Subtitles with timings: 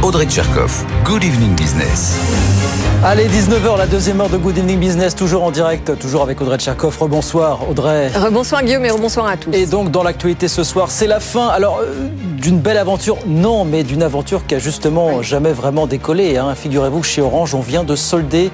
[0.00, 0.84] Audrey Tcherkov.
[1.04, 2.16] Good evening business.
[3.04, 6.56] Allez, 19h, la deuxième heure de Good Evening Business, toujours en direct, toujours avec Audrey
[6.56, 6.96] Tcherkov.
[7.00, 8.08] Rebonsoir Audrey.
[8.08, 9.50] Rebonsoir Guillaume et rebonsoir à tous.
[9.52, 11.48] Et donc dans l'actualité ce soir, c'est la fin.
[11.48, 12.08] Alors euh,
[12.40, 16.36] d'une belle aventure, non, mais d'une aventure qui a justement jamais vraiment décollé.
[16.36, 16.54] Hein.
[16.54, 18.52] Figurez-vous que chez Orange, on vient de solder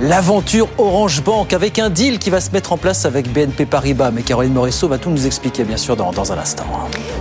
[0.00, 4.10] l'aventure Orange Bank avec un deal qui va se mettre en place avec BNP Paribas.
[4.10, 6.64] Mais Caroline Morisseau va tout nous expliquer, bien sûr, dans, dans un instant.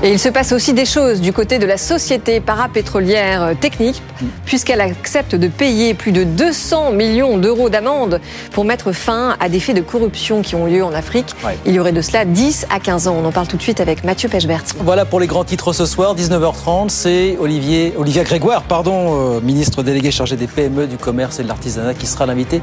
[0.02, 4.02] Et il se passe aussi des choses du côté de la société parapétrolière euh, technique,
[4.46, 8.20] puisqu'elle accepte de payer plus de 200 millions d'euros d'amende
[8.52, 11.36] pour mettre fin à des faits de corruption qui ont lieu en Afrique.
[11.46, 11.58] Ouais.
[11.66, 13.16] Il y aurait de cela 10 à 15 ans.
[13.22, 14.64] On en parle tout de suite avec Mathieu Pechbert.
[14.80, 19.84] Voilà pour les grands titres ce soir, 19h30, c'est Olivier, Olivia Grégoire, pardon, euh, ministre
[19.84, 22.63] délégué chargé des PME, du commerce et de l'artisanat, qui sera l'invité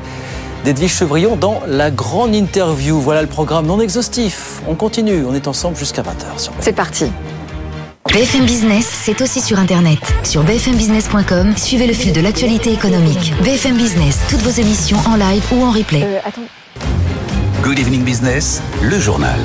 [0.64, 3.00] d'Edwige Chevrillon dans la grande interview.
[3.00, 4.60] Voilà le programme non exhaustif.
[4.68, 7.06] On continue, on est ensemble jusqu'à 20h sur C'est parti.
[8.12, 10.00] BFM Business, c'est aussi sur Internet.
[10.24, 13.32] Sur bfmbusiness.com, suivez le fil de l'actualité économique.
[13.44, 16.02] BFM Business, toutes vos émissions en live ou en replay.
[16.02, 16.42] Euh, attends.
[17.62, 19.38] Good evening business, le journal.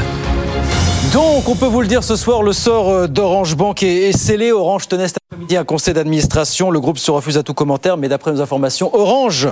[1.15, 4.51] Donc, on peut vous le dire ce soir, le sort euh, d'Orange Bank est, scellé.
[4.51, 6.71] Orange tenait cet après-midi un conseil d'administration.
[6.71, 9.47] Le groupe se refuse à tout commentaire, mais d'après nos informations, Orange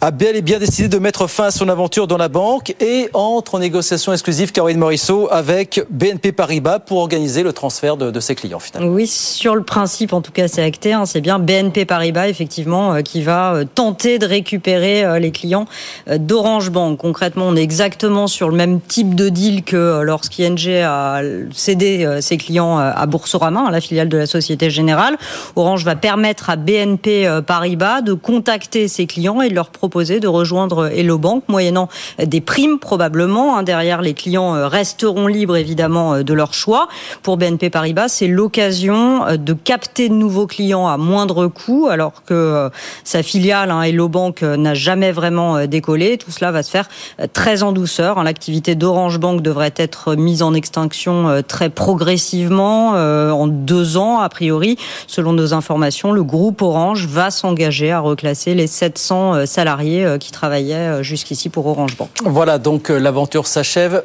[0.00, 3.08] a bel et bien décidé de mettre fin à son aventure dans la banque et
[3.12, 8.36] entre en négociation exclusive, Caroline Morisseau, avec BNP Paribas pour organiser le transfert de, ses
[8.36, 8.92] clients, finalement.
[8.92, 10.92] Oui, sur le principe, en tout cas, c'est acté.
[10.92, 11.06] hein.
[11.06, 15.66] c'est bien BNP Paribas, effectivement, euh, qui va euh, tenter de récupérer les clients
[16.06, 16.98] d'Orange Bank.
[16.98, 22.20] Concrètement, on est exactement sur le même type de deal que lorsqu'ING a cédé euh,
[22.20, 25.16] ses clients euh, à Boursorama, hein, la filiale de la Société Générale.
[25.56, 30.20] Orange va permettre à BNP euh, Paribas de contacter ses clients et de leur proposer
[30.20, 31.88] de rejoindre Hello Bank, moyennant
[32.24, 33.56] des primes probablement.
[33.56, 33.62] hein.
[33.62, 36.88] Derrière, les clients resteront libres évidemment de leur choix.
[37.22, 42.70] Pour BNP Paribas, c'est l'occasion de capter de nouveaux clients à moindre coût, alors que
[43.04, 46.18] sa filiale, hein, Hello Bank, n'a jamais vraiment décollé.
[46.18, 46.88] Tout cela va se faire
[47.32, 48.22] très en douceur.
[48.22, 54.20] L'activité d'Orange Bank devrait être mise en extinction euh, très progressivement, euh, en deux ans
[54.20, 54.78] a priori.
[55.06, 60.32] Selon nos informations, le groupe Orange va s'engager à reclasser les 700 euh, salariés qui
[60.32, 62.08] travaillaient jusqu'ici pour Orange Bank.
[62.24, 64.02] Voilà, donc l'aventure s'achève.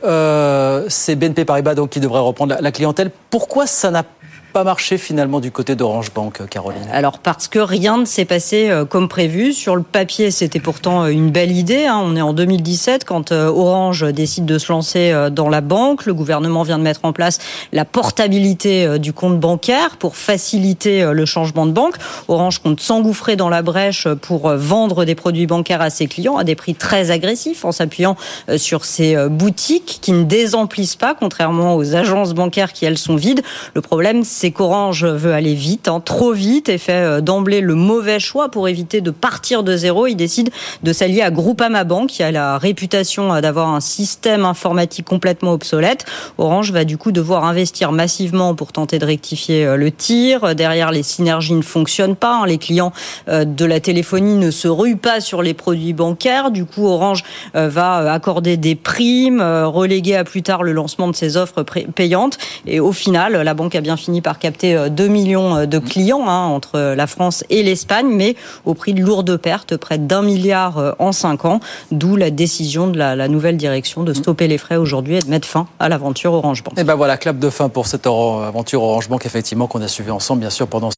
[0.90, 3.12] C'est BNP Paribas donc qui devrait reprendre la clientèle.
[3.30, 4.19] Pourquoi ça n'a pas
[4.64, 6.88] marché finalement du côté d'Orange Bank, euh, Caroline?
[6.92, 9.54] Alors parce que rien ne s'est passé euh, comme prévu.
[9.54, 11.86] Sur le papier, c'était pourtant euh, une belle idée.
[11.86, 12.02] hein.
[12.04, 16.06] On est en 2017 quand Orange décide de se lancer dans la banque.
[16.06, 17.40] Le gouvernement vient de mettre en place
[17.72, 21.96] la portabilité du compte bancaire pour faciliter le changement de banque.
[22.28, 26.44] Orange compte s'engouffrer dans la brèche pour vendre des produits bancaires à ses clients à
[26.44, 28.16] des prix très agressifs en s'appuyant
[28.58, 33.42] sur euh, boutiques qui ne désemplissent pas, contrairement aux agences bancaires qui elles sont vides.
[33.74, 37.76] Le problème, c'est qu'Orange veut aller vite, hein, trop vite, et fait euh, d'emblée le
[37.76, 40.08] mauvais choix pour éviter de partir de zéro.
[40.08, 40.50] Il décide
[40.84, 45.54] de s'allier à Groupama Bank, qui a la réputation euh, d'avoir un système informatique complètement
[45.54, 46.06] obsolète.
[46.38, 50.56] Orange va du coup devoir investir massivement pour tenter de rectifier euh, le tir.
[50.56, 52.42] Derrière, les synergies ne fonctionnent pas.
[52.42, 52.46] hein.
[52.46, 52.92] Les clients
[53.28, 56.52] de la téléphonie ne se ruent pas sur les produits bancaires.
[56.52, 57.24] Du coup, Orange
[57.54, 61.64] va accorder des primes, reléguer à plus tard le lancement de ses offres
[61.96, 62.38] payantes.
[62.66, 65.80] Et au final, la banque a bien fini par capter euh, 2 millions euh, de
[65.80, 68.36] clients hein, entre la France et l'Espagne, mais
[68.66, 71.60] au prix de lourdes pertes, près d'un milliard euh, en 5 ans,
[71.92, 75.48] d'où la décision de la, nouvelle direction de stopper les frais aujourd'hui et de mettre
[75.48, 76.78] fin à l'aventure Orange Bank.
[76.78, 80.12] Et ben voilà, clap de fin pour cette aventure Orange Bank, effectivement, qu'on a suivi
[80.12, 80.92] ensemble, bien sûr, pendant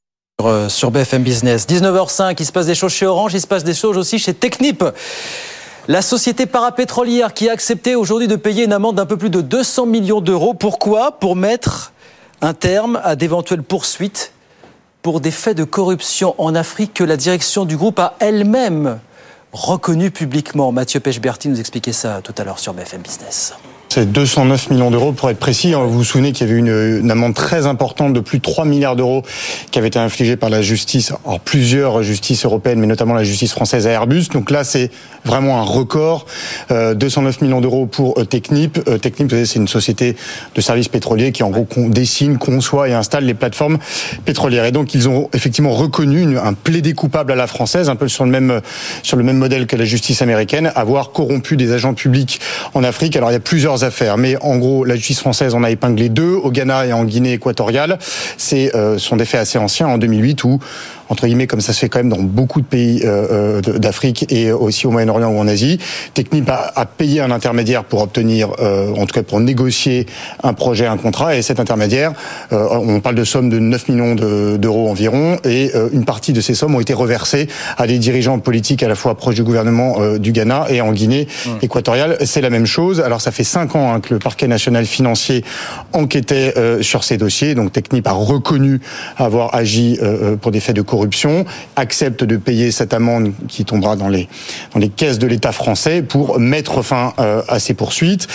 [0.46, 1.68] euh, sur BFM Business.
[1.68, 4.34] 19h05, il se passe des choses chez Orange, il se passe des choses aussi chez
[4.34, 4.84] Technip.
[5.88, 9.42] La société parapétrolière qui a accepté aujourd'hui de payer une amende d'un peu plus de
[9.42, 10.54] 200 millions d'euros.
[10.54, 11.12] Pourquoi?
[11.20, 11.94] Pour mettre
[12.42, 14.34] un terme à d'éventuelles poursuites
[15.02, 19.00] pour des faits de corruption en Afrique que la direction du groupe a elle-même
[19.52, 20.72] reconnu publiquement.
[20.72, 23.54] Mathieu Pechberti nous expliquait ça tout à l'heure sur BFM Business.
[23.94, 25.74] C'est 209 millions d'euros pour être précis.
[25.74, 28.64] Vous vous souvenez qu'il y avait une, une amende très importante de plus de 3
[28.64, 29.22] milliards d'euros
[29.70, 33.52] qui avait été infligée par la justice, alors plusieurs justices européennes, mais notamment la justice
[33.52, 34.28] française à Airbus.
[34.32, 34.92] Donc là, c'est
[35.26, 36.26] vraiment un record.
[36.72, 38.80] Euh, 209 millions d'euros pour euh, Technip.
[38.88, 40.16] Euh, Technip, c'est une société
[40.56, 43.78] de services pétroliers qui, en gros, dessine, conçoit et installe les plateformes
[44.24, 44.64] pétrolières.
[44.64, 48.24] Et donc, ils ont effectivement reconnu un plaidé coupable à la française, un peu sur
[48.24, 48.62] le même
[49.04, 52.40] sur le même modèle que la justice américaine, avoir corrompu des agents publics
[52.74, 53.18] en Afrique.
[53.18, 56.10] Alors, il y a plusieurs affaires, mais en gros, la justice française en a épinglé
[56.10, 57.98] deux, au Ghana et en Guinée équatoriale.
[58.38, 60.60] C'est euh, sont des faits assez anciens, en 2008, où
[61.12, 64.32] entre guillemets, comme ça se fait quand même dans beaucoup de pays euh, euh d'Afrique
[64.32, 65.78] et aussi au Moyen-Orient ou en Asie.
[66.14, 70.06] Technip a, a, payé un intermédiaire pour obtenir, euh, en tout cas pour négocier
[70.42, 72.14] un projet, un contrat, et cet intermédiaire,
[72.54, 76.40] euh, on parle de sommes de 9 millions d'euros environ, et euh, une partie de
[76.40, 77.48] ces sommes ont été reversées
[77.78, 80.94] à des dirigeants politiques à la fois proches du gouvernement euh, du Ghana et en
[80.94, 81.50] Guinée mmh.
[81.62, 82.18] équatoriale.
[82.24, 83.02] C'est la même chose.
[83.02, 85.44] Alors ça fait cinq ans hein, que le parquet national financier
[85.92, 88.80] enquêtait sur ces dossiers, donc Technip a reconnu
[89.18, 90.00] avoir agi
[90.42, 91.46] pour des faits de corruption corruption,
[91.78, 94.30] accepte de payer cette amende qui tombera dans les,
[94.74, 98.28] dans les caisses de l'État français pour mettre fin euh, à ces poursuites.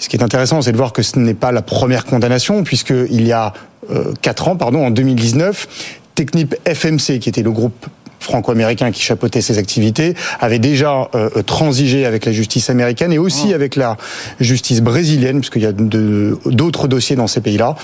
[0.00, 3.24] Ce qui est intéressant, c'est de voir que ce n'est pas la première condamnation, puisqu'il
[3.24, 3.52] y a
[3.92, 5.68] euh, quatre ans, pardon, en 2019,
[6.16, 7.86] Technip FMC, qui était le groupe
[8.20, 13.48] franco-américain qui chapeautait ces activités avait déjà euh, transigé avec la justice américaine et aussi
[13.50, 13.54] oh.
[13.54, 13.96] avec la
[14.40, 17.76] justice brésilienne, puisqu'il y a d'autres dossiers dans ces pays-là,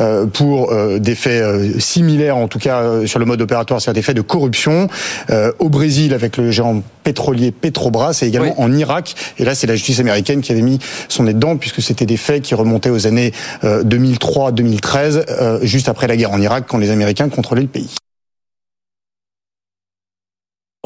[0.00, 3.80] euh, pour euh, des faits euh, similaires, en tout cas euh, sur le mode opératoire,
[3.80, 4.88] c'est-à-dire des faits de corruption.
[5.30, 8.64] Euh, au Brésil, avec le géant pétrolier Petrobras, et également oui.
[8.64, 9.14] en Irak.
[9.38, 12.16] Et là, c'est la justice américaine qui avait mis son nez dedans, puisque c'était des
[12.16, 13.32] faits qui remontaient aux années
[13.64, 17.94] 2003-2013, juste après la guerre en Irak, quand les Américains contrôlaient le pays.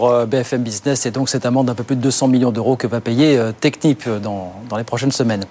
[0.05, 2.87] Euh, BFM Business et donc cette amende d'un peu plus de 200 millions d'euros que
[2.87, 5.45] va payer euh, Technip dans, dans les prochaines semaines.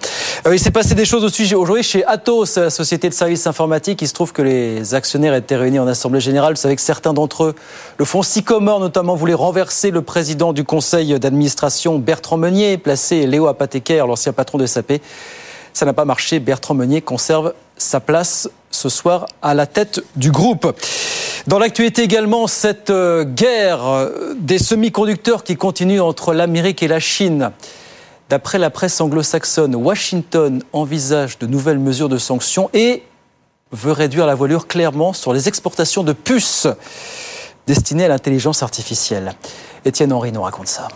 [0.46, 4.02] Euh, il s'est passé des choses aussi aujourd'hui chez Atos, la société de services informatiques.
[4.02, 6.54] Il se trouve que les actionnaires étaient réunis en assemblée générale.
[6.54, 7.54] Vous savez que certains d'entre eux,
[7.98, 13.46] le fonds Sycomore notamment, voulait renverser le président du conseil d'administration Bertrand Meunier, placer Léo
[13.46, 14.94] Apotheker, l'ancien patron de SAP.
[15.72, 16.40] Ça n'a pas marché.
[16.40, 18.48] Bertrand Meunier conserve sa place
[18.82, 20.76] ce soir à la tête du groupe.
[21.46, 26.98] Dans l'actualité également, cette euh, guerre euh, des semi-conducteurs qui continue entre l'Amérique et la
[26.98, 27.52] Chine.
[28.28, 33.04] D'après la presse anglo-saxonne, Washington envisage de nouvelles mesures de sanctions et
[33.70, 36.66] veut réduire la voilure clairement sur les exportations de puces
[37.68, 39.34] destinées à l'intelligence artificielle.
[39.84, 40.88] Étienne Henry nous raconte ça.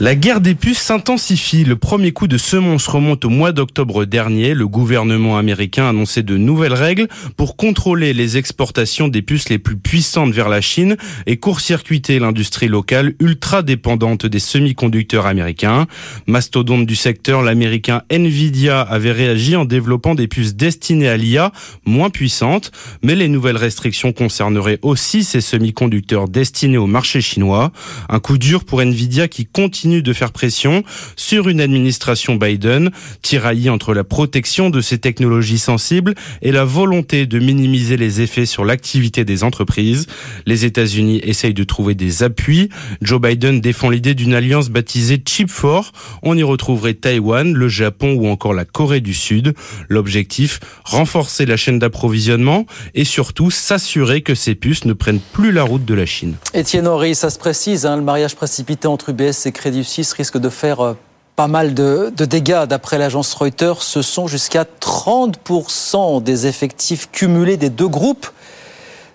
[0.00, 1.64] La guerre des puces s'intensifie.
[1.64, 4.54] Le premier coup de semonce remonte au mois d'octobre dernier.
[4.54, 9.58] Le gouvernement américain a annoncé de nouvelles règles pour contrôler les exportations des puces les
[9.58, 10.96] plus puissantes vers la Chine
[11.26, 15.88] et court-circuiter l'industrie locale ultra dépendante des semi-conducteurs américains.
[16.28, 21.50] Mastodonte du secteur, l'américain Nvidia avait réagi en développant des puces destinées à l'IA
[21.84, 22.70] moins puissantes,
[23.02, 27.72] mais les nouvelles restrictions concerneraient aussi ces semi-conducteurs destinés au marché chinois.
[28.08, 30.82] Un coup dur pour Nvidia qui continue de faire pression
[31.16, 32.90] sur une administration Biden,
[33.22, 38.46] tiraillée entre la protection de ces technologies sensibles et la volonté de minimiser les effets
[38.46, 40.06] sur l'activité des entreprises.
[40.46, 42.68] Les États-Unis essayent de trouver des appuis.
[43.00, 45.92] Joe Biden défend l'idée d'une alliance baptisée Chip 4.
[46.22, 49.54] On y retrouverait Taïwan, le Japon ou encore la Corée du Sud.
[49.88, 55.62] L'objectif, renforcer la chaîne d'approvisionnement et surtout s'assurer que ces puces ne prennent plus la
[55.62, 56.34] route de la Chine.
[56.54, 60.48] Étienne Henry, ça se précise, hein, le mariage précipité entre UBS et Crédit Risque de
[60.48, 60.94] faire euh,
[61.36, 62.64] pas mal de, de dégâts.
[62.66, 68.26] D'après l'agence Reuters, ce sont jusqu'à 30% des effectifs cumulés des deux groupes.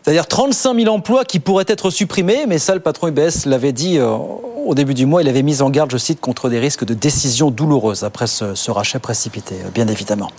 [0.03, 3.99] C'est-à-dire 35 000 emplois qui pourraient être supprimés, mais ça, le patron UBS l'avait dit
[3.99, 4.15] euh,
[4.65, 5.21] au début du mois.
[5.21, 8.53] Il avait mis en garde, je cite, contre des risques de décisions douloureuses après ce,
[8.53, 10.29] ce rachat précipité, euh, bien évidemment.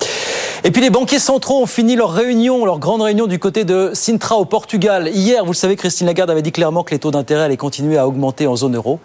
[0.65, 3.91] Et puis les banquiers centraux ont fini leur réunion, leur grande réunion du côté de
[3.95, 5.09] Sintra au Portugal.
[5.09, 7.97] Hier, vous le savez, Christine Lagarde avait dit clairement que les taux d'intérêt allaient continuer
[7.97, 9.01] à augmenter en zone euro.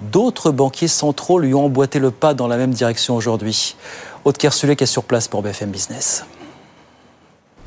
[0.00, 3.76] D'autres banquiers centraux lui ont emboîté le pas dans la même direction aujourd'hui.
[4.24, 6.24] Aude Kersulek est sur place pour BFM Business.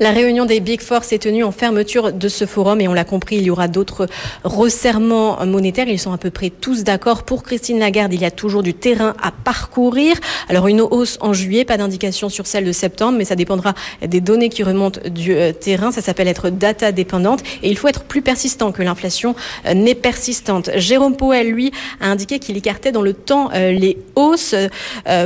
[0.02, 3.04] La réunion des Big Four s'est tenue en fermeture de ce forum et on l'a
[3.04, 4.08] compris, il y aura d'autres
[4.42, 5.86] resserrements monétaires.
[5.86, 7.22] Ils sont à peu près tous d'accord.
[7.22, 10.16] Pour Christine Lagarde, il y a toujours du terrain à parcourir.
[10.48, 14.20] Alors une hausse en juillet, pas d'indication sur celle de septembre, mais ça dépendra des
[14.20, 15.92] données qui remontent du euh, terrain.
[15.92, 19.94] Ça s'appelle être data dépendante et il faut être plus persistant que l'inflation euh, n'est
[19.94, 20.70] persistante.
[20.74, 24.56] Jérôme Powell, lui, a indiqué qu'il écartait dans le temps euh, les hausses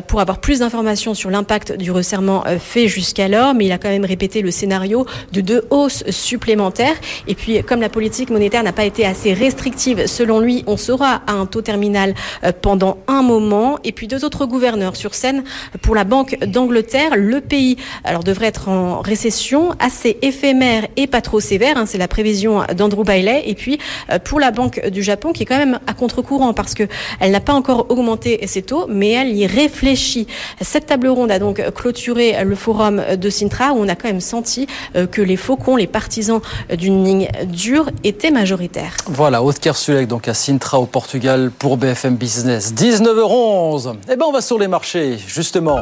[0.07, 4.05] pour avoir plus d'informations sur l'impact du resserrement fait jusqu'alors, mais il a quand même
[4.05, 6.97] répété le scénario de deux hausses supplémentaires.
[7.27, 11.23] Et puis, comme la politique monétaire n'a pas été assez restrictive, selon lui, on sera
[11.27, 13.79] à un taux terminal euh, pendant un moment.
[13.85, 15.45] Et puis, deux autres gouverneurs sur scène
[15.83, 17.17] pour la Banque d'Angleterre.
[17.17, 21.77] Le pays, alors, devrait être en récession assez éphémère et pas trop sévère.
[21.77, 23.45] Hein, C'est la prévision d'Andrew Bailey.
[23.47, 23.79] Et puis,
[24.11, 26.85] euh, pour la Banque du Japon, qui est quand même à contre-courant parce que
[27.21, 30.27] elle n'a pas encore augmenté ses taux, mais elle y réfléchit.
[30.61, 34.21] Cette table ronde a donc clôturé le forum de Sintra où on a quand même
[34.21, 34.69] senti senti
[35.11, 36.41] que les faucons, les partisans
[36.73, 38.97] d'une ligne dure, étaient majoritaires.
[39.07, 42.73] Voilà, Aude Kersulek, donc à Sintra au Portugal pour BFM Business.
[42.75, 43.97] 19h11.
[44.09, 45.81] Eh ben, on va sur les marchés, justement.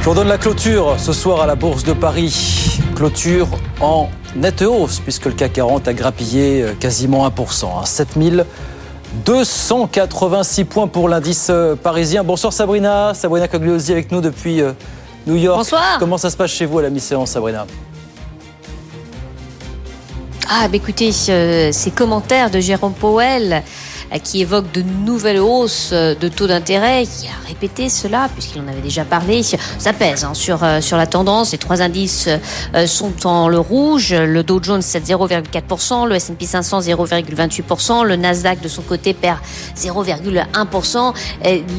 [0.00, 2.80] Je vous donne la clôture ce soir à la Bourse de Paris.
[2.96, 3.46] Clôture
[3.80, 11.08] en nette hausse, puisque le CAC 40 a grappillé quasiment 1%, à 7286 points pour
[11.08, 12.24] l'indice parisien.
[12.24, 14.62] Bonsoir Sabrina, Sabrina Cagliosi avec nous depuis
[15.26, 15.58] New York.
[15.58, 15.96] Bonsoir.
[15.98, 17.66] Comment ça se passe chez vous à la mi-séance, Sabrina
[20.48, 23.62] Ah, bah écoutez, euh, ces commentaires de Jérôme Powell
[24.22, 28.68] qui évoque de nouvelles hausses euh, de taux d'intérêt, qui a répété cela puisqu'il en
[28.68, 29.42] avait déjà parlé.
[29.42, 31.52] Ça pèse hein, sur sur la tendance.
[31.52, 32.28] Les trois indices
[32.86, 34.14] sont en le rouge.
[34.14, 39.38] Le Dow Jones 7 0,4%, le S&P 500 0,28%, le Nasdaq de son côté perd
[39.76, 41.14] 0,1%.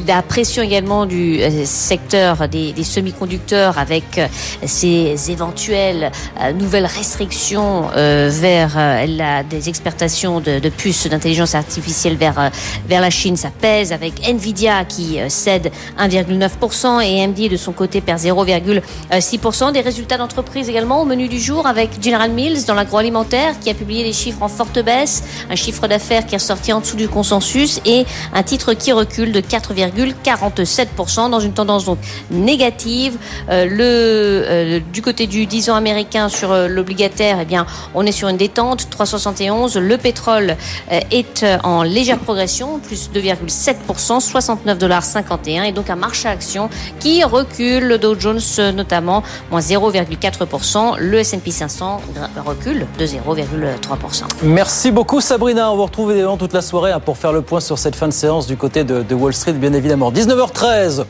[0.06, 4.20] La pression également du secteur des, des semi-conducteurs avec
[4.64, 6.10] ces éventuelles
[6.54, 12.48] nouvelles restrictions vers la, des exportations de, de puces d'intelligence artificielle vers, euh,
[12.86, 17.72] vers la Chine, ça pèse avec Nvidia qui euh, cède 1,9% et AMD de son
[17.72, 19.72] côté perd 0,6%.
[19.72, 23.74] Des résultats d'entreprise également au menu du jour avec General Mills dans l'agroalimentaire qui a
[23.74, 27.08] publié des chiffres en forte baisse, un chiffre d'affaires qui est sorti en dessous du
[27.08, 31.98] consensus et un titre qui recule de 4,47% dans une tendance donc
[32.30, 33.16] négative.
[33.48, 38.28] Euh, le du côté du 10 ans américain sur l'obligataire, eh bien, on est sur
[38.28, 39.78] une détente 3,71.
[39.78, 40.56] Le pétrole
[40.90, 47.24] est en légère progression, plus 2,7%, 69 dollars 51 et donc un marché action qui
[47.24, 47.84] recule.
[47.84, 48.40] Le Dow Jones
[48.74, 50.98] notamment moins 0,4%.
[50.98, 52.00] Le S&P 500
[52.44, 54.24] recule de 0,3%.
[54.42, 55.70] Merci beaucoup Sabrina.
[55.72, 58.08] On vous retrouve évidemment toute la soirée hein, pour faire le point sur cette fin
[58.08, 60.12] de séance du côté de, de Wall Street, bien évidemment.
[60.12, 61.04] 19h13.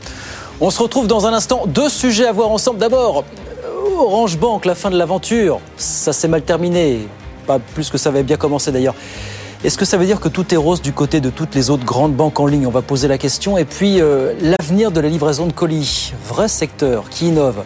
[0.59, 1.63] On se retrouve dans un instant.
[1.65, 2.77] Deux sujets à voir ensemble.
[2.77, 3.23] D'abord,
[3.97, 5.59] Orange Bank, la fin de l'aventure.
[5.77, 7.07] Ça s'est mal terminé.
[7.47, 8.95] Pas plus que ça avait bien commencé d'ailleurs.
[9.63, 11.85] Est-ce que ça veut dire que tout est rose du côté de toutes les autres
[11.85, 13.59] grandes banques en ligne On va poser la question.
[13.59, 17.63] Et puis, euh, l'avenir de la livraison de colis, vrai secteur qui innove.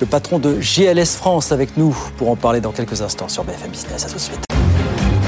[0.00, 3.70] Le patron de GLS France avec nous pour en parler dans quelques instants sur BFM
[3.70, 4.06] Business.
[4.06, 4.40] À tout de suite.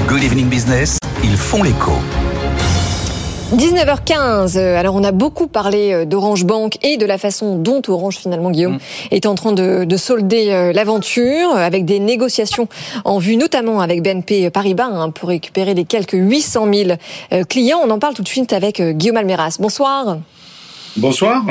[0.07, 1.93] Good Evening Business, ils font l'écho.
[3.55, 4.59] 19h15.
[4.59, 8.51] Alors on a beaucoup parlé euh, d'Orange Bank et de la façon dont Orange finalement
[8.51, 8.79] Guillaume mmh.
[9.09, 12.67] est en train de, de solder euh, l'aventure avec des négociations
[13.05, 17.79] en vue notamment avec BNP Paribas hein, pour récupérer les quelques 800 000 clients.
[17.83, 19.57] On en parle tout de suite avec Guillaume Almeras.
[19.59, 20.17] Bonsoir.
[20.95, 21.43] Bonsoir.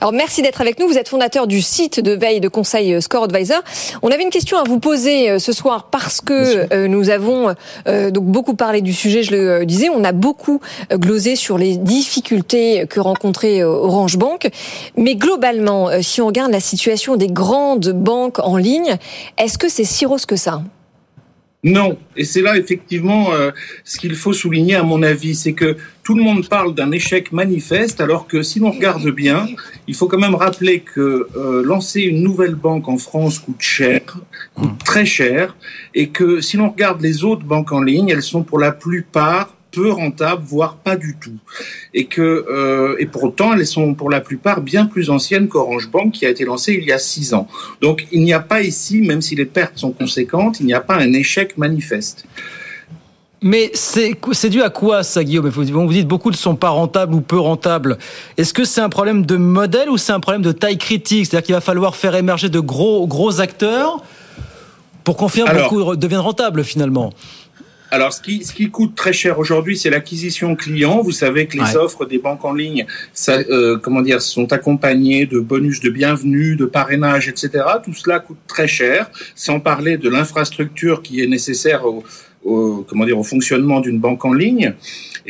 [0.00, 0.88] Alors merci d'être avec nous.
[0.88, 3.60] Vous êtes fondateur du site de veille de conseil euh, Score Advisor.
[4.00, 7.54] On avait une question à vous poser euh, ce soir parce que euh, nous avons
[7.86, 9.22] donc beaucoup parlé du sujet.
[9.22, 10.60] Je le disais, on a beaucoup
[10.92, 14.48] glosé sur les difficultés que rencontrait Orange Bank.
[14.96, 18.96] Mais globalement, si on regarde la situation des grandes banques en ligne,
[19.38, 20.62] est-ce que c'est si rose que ça?
[21.62, 23.50] Non, et c'est là effectivement euh,
[23.84, 27.32] ce qu'il faut souligner à mon avis, c'est que tout le monde parle d'un échec
[27.32, 29.46] manifeste, alors que si l'on regarde bien,
[29.86, 34.00] il faut quand même rappeler que euh, lancer une nouvelle banque en France coûte cher,
[34.54, 35.54] coûte très cher,
[35.94, 39.54] et que si l'on regarde les autres banques en ligne, elles sont pour la plupart
[39.70, 41.36] peu rentables, voire pas du tout.
[41.94, 46.12] Et que euh, et pourtant elles sont pour la plupart bien plus anciennes qu'Orange Bank
[46.12, 47.48] qui a été lancée il y a six ans.
[47.80, 50.80] Donc il n'y a pas ici, même si les pertes sont conséquentes, il n'y a
[50.80, 52.24] pas un échec manifeste.
[53.42, 55.48] Mais c'est dû à quoi ça, Guillaume?
[55.48, 57.96] Vous dites beaucoup ne sont pas rentables ou peu rentables.
[58.36, 61.24] Est-ce que c'est un problème de modèle ou c'est un problème de taille critique?
[61.24, 64.02] C'est-à-dire qu'il va falloir faire émerger de gros gros acteurs
[65.04, 67.14] pour qu'en beaucoup deviennent rentables finalement
[67.92, 71.02] alors, ce qui, ce qui coûte très cher aujourd'hui, c'est l'acquisition client.
[71.02, 75.26] Vous savez que les offres des banques en ligne, ça, euh, comment dire, sont accompagnées
[75.26, 77.64] de bonus de bienvenue, de parrainage, etc.
[77.82, 82.04] Tout cela coûte très cher, sans parler de l'infrastructure qui est nécessaire au,
[82.44, 84.74] au, comment dire, au fonctionnement d'une banque en ligne.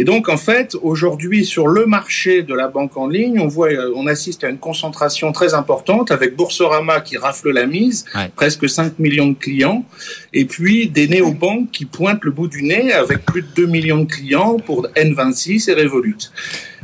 [0.00, 3.68] Et donc, en fait, aujourd'hui, sur le marché de la banque en ligne, on voit,
[3.94, 8.98] on assiste à une concentration très importante avec Boursorama qui rafle la mise, presque 5
[8.98, 9.84] millions de clients,
[10.32, 13.98] et puis des néobanques qui pointent le bout du nez avec plus de 2 millions
[13.98, 16.30] de clients pour N26 et Revolut.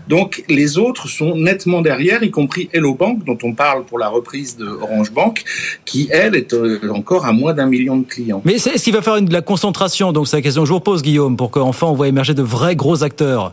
[0.09, 4.09] Donc les autres sont nettement derrière, y compris Hello Bank, dont on parle pour la
[4.09, 5.45] reprise de Orange Bank,
[5.85, 8.43] qui elle est euh, encore à moins d'un million de clients.
[8.45, 10.13] Mais est-ce qu'il va faire une, de la concentration?
[10.13, 12.43] Donc c'est la question que je vous pose, Guillaume, pour qu'enfin on voit émerger de
[12.43, 13.53] vrais gros acteurs.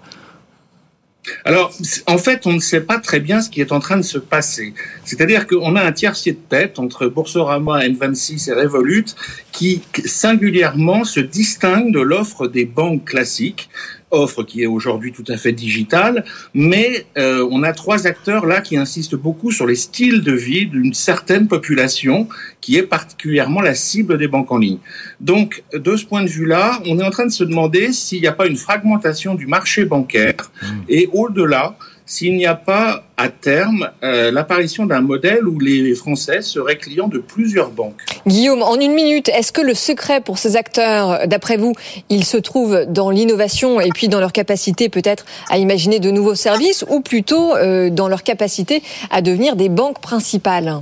[1.46, 1.72] Alors,
[2.08, 4.18] en fait, on ne sait pas très bien ce qui est en train de se
[4.18, 4.74] passer.
[5.06, 9.06] C'est-à-dire qu'on a un tiercier de tête entre Boursorama, N26 et Revolut
[9.52, 13.70] qui singulièrement se distingue de l'offre des banques classiques
[14.14, 18.62] offre qui est aujourd'hui tout à fait digitale, mais euh, on a trois acteurs là
[18.62, 22.28] qui insistent beaucoup sur les styles de vie d'une certaine population
[22.62, 24.78] qui est particulièrement la cible des banques en ligne.
[25.20, 28.28] Donc, de ce point de vue-là, on est en train de se demander s'il n'y
[28.28, 30.82] a pas une fragmentation du marché bancaire Mmh.
[30.90, 36.42] et au-delà, s'il n'y a pas à terme euh, l'apparition d'un modèle où les Français
[36.42, 38.02] seraient clients de plusieurs banques.
[38.28, 41.74] Guillaume, en une minute, est-ce que le secret pour ces acteurs, d'après vous,
[42.10, 46.36] il se trouve dans l'innovation et puis dans leur capacité peut-être à imaginer de nouveaux
[46.36, 48.82] services ou plutôt euh, dans leur capacité
[49.12, 50.82] à devenir des banques principales?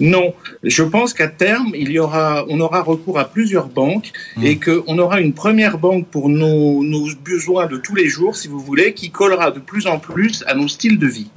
[0.00, 4.12] Non, je pense qu'à terme, il y aura, on aura recours à plusieurs banques
[4.42, 8.48] et qu'on aura une première banque pour nos, nos besoins de tous les jours, si
[8.48, 11.30] vous voulez, qui collera de plus en plus à nos styles de vie.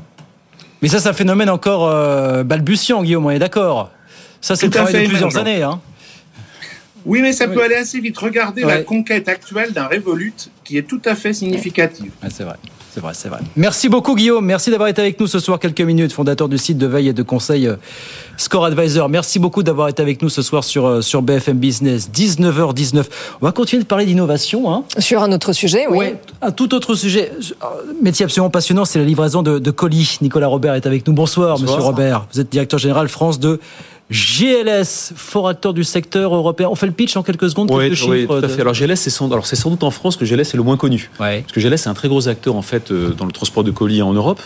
[0.81, 3.91] Mais ça, c'est un phénomène encore euh, balbutiant, Guillaume, on est d'accord
[4.41, 5.61] Ça, c'est le travail de fait, plusieurs années.
[5.61, 5.81] Hein.
[7.05, 8.17] Oui, mais ça peut aller assez vite.
[8.17, 12.11] Regardez la conquête actuelle d'un Revolut qui est tout à fait significative.
[12.29, 12.55] c'est vrai.
[12.93, 13.39] C'est vrai, c'est vrai.
[13.55, 16.77] Merci beaucoup Guillaume, merci d'avoir été avec nous ce soir quelques minutes, fondateur du site
[16.77, 17.75] de veille et de conseil euh,
[18.37, 19.09] Score Advisor.
[19.09, 23.05] Merci beaucoup d'avoir été avec nous ce soir sur, euh, sur BFM Business, 19h19.
[23.41, 24.73] On va continuer de parler d'innovation.
[24.73, 24.83] Hein.
[24.97, 25.97] Sur un autre sujet, oui.
[25.97, 27.31] Ouais, un tout autre sujet.
[27.61, 27.65] Euh,
[28.01, 30.17] Métier absolument passionnant, c'est la livraison de, de colis.
[30.21, 31.13] Nicolas Robert est avec nous.
[31.13, 31.77] Bonsoir, Bonsoir.
[31.77, 32.25] monsieur Robert.
[32.33, 33.59] Vous êtes directeur général France de
[34.11, 36.67] GLS, fort acteur du secteur européen.
[36.71, 38.61] On fait le pitch en quelques secondes, Oui, quelques oui, tout à de- fait.
[38.61, 40.77] Alors GLS, c'est sans, alors c'est sans doute en France que GLS est le moins
[40.77, 41.11] connu.
[41.17, 43.71] Parce que GLS est un très gros acteur en fait euh, dans le transport de
[43.71, 44.41] colis en Europe,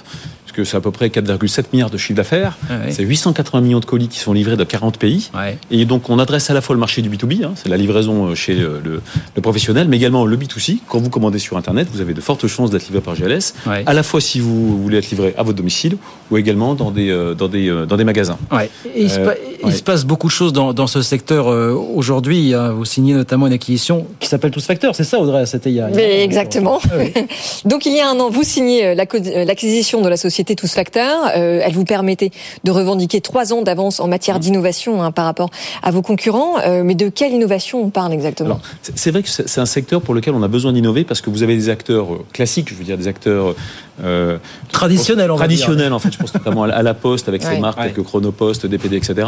[0.53, 2.57] puisque c'est à peu près 4,7 milliards de chiffre d'affaires.
[2.69, 2.75] Ah.
[2.89, 5.29] C'est 880 millions de colis qui sont livrés de 40 pays.
[5.71, 8.27] Et donc on adresse à la fois le marché du B2B, hein, c'est la livraison
[8.27, 9.01] euh, chez euh, le,
[9.35, 10.77] le professionnel, mais également le B2C.
[10.87, 13.83] Quand vous commandez sur Internet, vous avez de fortes chances d'être livré par GLS, Ouais.
[13.85, 15.97] à la fois si vous voulez être livré à votre domicile
[16.31, 18.37] ou également dans des, euh, dans des, euh, dans des magasins.
[18.51, 18.69] Ouais.
[18.95, 19.33] Et il, se Euh,
[19.65, 22.53] il passe beaucoup de choses dans, dans ce secteur euh, aujourd'hui.
[22.53, 22.71] hein.
[22.73, 25.81] Vous signez notamment une acquisition qui s'appelle Tous Facteurs, c'est ça Audrey C'était il y
[25.81, 25.89] a-
[26.23, 26.79] exactement.
[27.65, 31.31] Donc il y a un an, vous signez l'acquisition de la société Tous Facteurs.
[31.35, 32.31] Euh, elle vous permettait
[32.63, 35.49] de revendiquer trois ans d'avance en matière d'innovation hein, par rapport
[35.81, 36.59] à vos concurrents.
[36.59, 38.59] Euh, mais de quelle innovation on parle exactement?
[38.95, 41.29] C'est vrai que c'est c'est un secteur pour lequel on a besoin d'innover parce que
[41.29, 43.55] vous avez des acteurs euh, classiques, je veux dire des acteurs
[44.01, 44.37] euh,
[44.71, 45.95] Traditionnels, on va traditionnels dire.
[45.95, 46.11] en fait.
[46.11, 47.85] Je pense notamment à la- Poste avec ses marques Ouais.
[47.85, 49.27] telles que Chronopost, DPD, etc.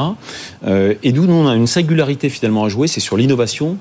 [0.68, 3.78] Euh, et d'où nous on a une singularité finalement à jouer, c'est sur l'innovation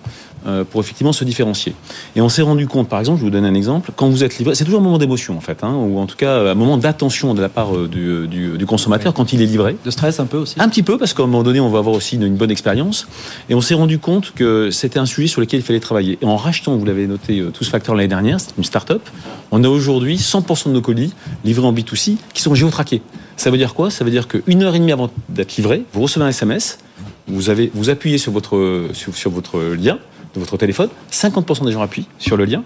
[0.47, 1.75] euh, pour effectivement se différencier.
[2.17, 4.37] Et on s'est rendu compte, par exemple, je vous donne un exemple, quand vous êtes
[4.39, 6.77] livré, c'est toujours un moment d'émotion en fait, hein, ou en tout cas un moment
[6.77, 9.77] d'attention de la part euh, du, du- du consommateur quand il est livré.
[9.85, 10.57] De stress un peu aussi.
[10.59, 12.51] Un petit peu, parce qu'à un moment donné, on va avoir aussi une, une bonne
[12.51, 13.07] expérience.
[13.49, 16.19] Et on s'est rendu compte que c'était un sujet sur lequel il fallait travailler.
[16.21, 19.03] Et en rachetant, vous l'avez noté, euh, Tous Facteurs l'année dernière, c'est une start-up,
[19.51, 21.13] on a aujourd'hui 100% de nos colis
[21.45, 23.01] livrés en B2C qui sont géotraqués.
[23.37, 23.91] Ça veut dire quoi?
[23.91, 26.79] Ça veut dire qu'une heure et demie avant d'être livré, vous recevez un SMS,
[27.27, 29.99] vous, avez, vous appuyez sur votre, sur, sur votre lien
[30.35, 32.63] de votre téléphone, 50% des gens appuient sur le lien,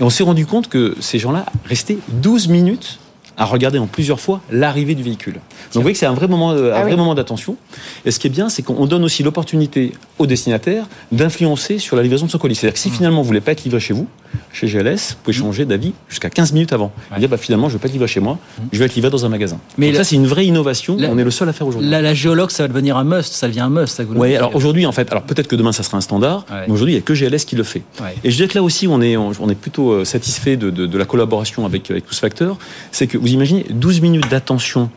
[0.00, 2.98] et on s'est rendu compte que ces gens-là restaient 12 minutes
[3.36, 5.34] à regarder en plusieurs fois l'arrivée du véhicule.
[5.34, 5.42] Donc
[5.74, 6.96] vous voyez que c'est un vrai moment, un Ah vrai oui.
[6.96, 7.56] moment d'attention.
[8.04, 12.02] Et ce qui est bien, c'est qu'on donne aussi l'opportunité au destinataire d'influencer sur la
[12.02, 12.56] livraison de son colis.
[12.56, 14.08] C'est-à-dire que si finalement vous voulez pas être livré chez vous,
[14.52, 16.92] chez GLS, vous pouvez changer d'avis jusqu'à 15 minutes avant.
[17.16, 18.38] Et dire bah, finalement je vais pas être livré chez moi,
[18.72, 19.58] je vais être livré dans un magasin.
[19.76, 20.96] Mais Donc la- ça c'est une vraie innovation.
[20.98, 21.88] la- on est le seul à faire aujourd'hui.
[21.90, 24.02] La, la géologue, ça va devenir un must, ça devient un must.
[24.14, 26.64] Oui, alors aujourd'hui, en fait, alors peut-être que demain ça sera un standard, Ouais.
[26.66, 27.82] mais aujourd'hui il n'y a que GLS qui le fait.
[28.00, 28.14] Ouais.
[28.24, 30.86] Et je dirais que là aussi, on est, on est plutôt euh, satisfait de, de-
[30.86, 32.56] de la collaboration avec, avec Tous Facteurs.
[32.92, 34.90] C'est que vous imaginez 12 minutes d'attention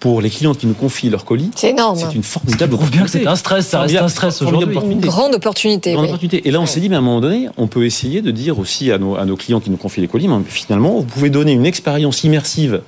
[0.00, 1.50] pour les clients qui nous confient leur colis.
[1.54, 1.98] C'est énorme.
[1.98, 3.24] C'est une formidable prouve bien que opportunité.
[3.24, 4.64] c'est un stress, ça reste un stress aujourd'hui.
[4.64, 5.08] Une opportunité.
[5.08, 5.92] grande opportunité.
[5.92, 6.10] Grande oui.
[6.10, 6.48] opportunité.
[6.48, 8.58] Et là, on s'est dit, mais à un moment donné, on peut essayer de dire
[8.58, 11.30] aussi à nos, à nos clients qui nous confient les colis, mais finalement, vous pouvez
[11.30, 12.82] donner une expérience immersive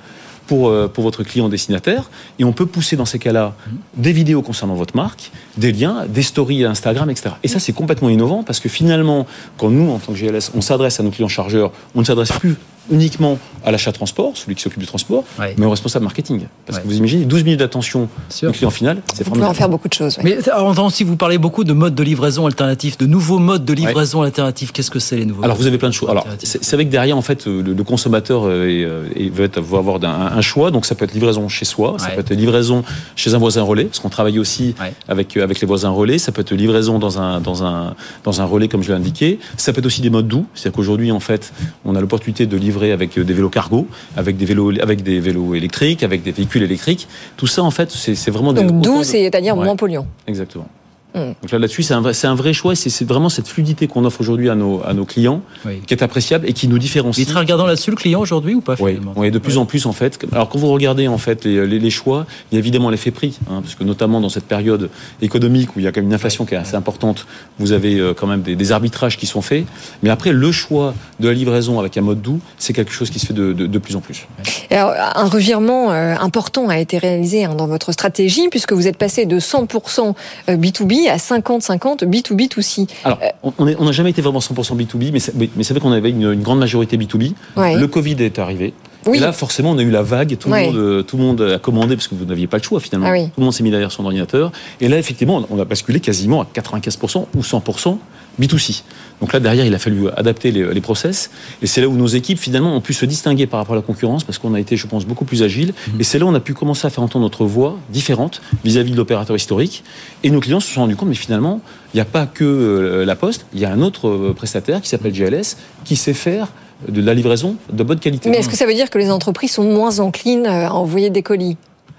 [0.49, 3.53] pour, euh, pour votre client destinataire, et on peut pousser dans ces cas-là
[3.95, 7.35] des vidéos concernant votre marque, des liens, des stories Instagram, etc.
[7.43, 10.61] Et ça, c'est complètement innovant, parce que finalement, quand nous, en tant que GLS, on
[10.61, 12.55] s'adresse à nos clients chargeurs, on ne s'adresse plus
[12.91, 15.53] uniquement à l'achat transport, celui qui s'occupe du transport, Ouais.
[15.57, 16.43] mais au responsable marketing.
[16.65, 16.83] Parce Ouais.
[16.83, 18.07] que vous imaginez, 12 minutes d'attention
[18.41, 19.55] du client final, c'est On peut en formidable.
[19.55, 20.17] faire beaucoup de choses.
[20.23, 20.35] oui.
[20.37, 23.65] Mais on entend aussi vous parler beaucoup de modes de livraison alternatifs, de nouveaux modes
[23.65, 24.71] de livraison alternatifs.
[24.71, 26.11] Qu'est-ce que c'est les nouveaux Alors vous avez plein de choix.
[26.11, 29.39] Alors c'est vrai que derrière en fait euh, le, le consommateur euh, est, euh, est-
[29.39, 30.71] être- va avoir un, un choix.
[30.71, 32.15] Donc ça peut être livraison chez soi, ça Ouais.
[32.15, 32.83] peut être livraison
[33.15, 34.93] chez un voisin relais, parce qu'on travaille aussi Ouais.
[35.07, 36.17] avec avec les voisins relais.
[36.17, 39.39] Ça peut être livraison dans un dans un dans un relais comme je l'ai indiqué.
[39.57, 40.45] Ça peut être aussi des modes doux.
[40.53, 41.51] C'est-à-dire qu'aujourd'hui en fait
[41.85, 43.87] on a l'opportunité de livrer avec euh, des vélos cargo,
[44.17, 47.07] avec des vélos avec des vélos électriques, avec des véhicules électriques.
[47.37, 49.65] Tout ça en fait c'est vraiment des Donc doux, de- c'est-à-dire Ouais.
[49.65, 50.07] moins polluant.
[50.27, 50.67] Exactement.
[51.15, 52.75] Donc là, là-dessus, c'est un, vrai, c'est un vrai choix.
[52.75, 55.81] C'est, c'est vraiment cette fluidité qu'on offre aujourd'hui à nos, à nos clients Oui.
[55.85, 57.17] qui est appréciable et qui nous différencie.
[57.17, 59.65] Il est très regardant là-dessus, le client, aujourd'hui, ou pas Oui, oui, de plus en
[59.65, 60.19] plus en fait.
[60.31, 63.11] Alors quand vous regardez en fait les, les- les choix, il y a évidemment l'effet
[63.11, 64.89] prix, hein, parce que notamment dans cette période
[65.21, 67.25] économique où il y a quand même une inflation qui est assez importante,
[67.57, 69.65] vous avez euh, quand même des, des arbitrages qui sont faits.
[70.03, 73.19] Mais après, le choix de la livraison avec un mode doux, c'est quelque chose qui
[73.19, 74.27] se fait de, de- de plus en plus.
[74.69, 78.97] Alors, un revirement euh, important a été réalisé hein, dans votre stratégie, puisque vous êtes
[78.97, 80.13] passé de 100%
[80.47, 82.87] B2B à 50-50 B2B2C.
[83.03, 85.81] Alors, on- on n'a jamais été vraiment 100% B2B, mais c'est mais- mais c'est vrai
[85.81, 87.33] qu'on avait une, une grande majorité B2B.
[87.55, 87.75] Ouais.
[87.75, 88.73] Le Covid est arrivé.
[89.07, 89.17] Oui.
[89.17, 90.37] Et là, forcément, on a eu la vague.
[90.37, 90.65] Tout, Ouais.
[90.65, 92.81] le, monde, euh, tout le monde a commandé parce que vous n'aviez pas le choix
[92.81, 93.07] finalement.
[93.07, 93.25] Ah oui.
[93.27, 94.51] Tout le monde s'est mis derrière son ordinateur.
[94.81, 97.97] Et là, effectivement, on a basculé quasiment à 95% ou 100%
[98.39, 98.83] B2C.
[99.21, 101.29] Donc là, derrière, il a fallu adapter les, les process.
[101.61, 103.81] Et c'est là où nos équipes, finalement, ont pu se distinguer par rapport à la
[103.81, 105.73] concurrence parce qu'on a été, je pense, beaucoup plus agile.
[105.93, 106.01] Mhm.
[106.01, 108.91] Et c'est là où on a pu commencer à faire entendre notre voix différente vis-à-vis
[108.91, 109.83] de l'opérateur historique.
[110.23, 111.61] Et nos clients se sont rendus compte, mais finalement,
[111.93, 114.81] il n'y a pas que euh, la Poste, il y a un autre euh, prestataire
[114.81, 116.47] qui s'appelle GLS qui sait faire
[116.87, 118.29] de la livraison de bonne qualité.
[118.29, 121.23] Mais est-ce que ça veut dire que les entreprises sont moins enclines à envoyer des
[121.23, 121.57] colis?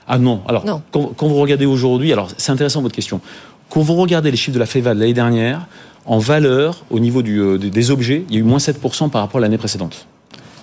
[0.09, 0.40] Ah non.
[0.48, 0.83] Alors, Non.
[0.90, 3.20] Quand, quand vous regardez aujourd'hui, alors c'est intéressant votre question.
[3.68, 5.66] Quand vous regardez les chiffres de la FEVA de l'année dernière,
[6.06, 9.38] en valeur, au niveau euh, des objets, il y a eu moins 7% par rapport
[9.38, 10.06] à l'année précédente.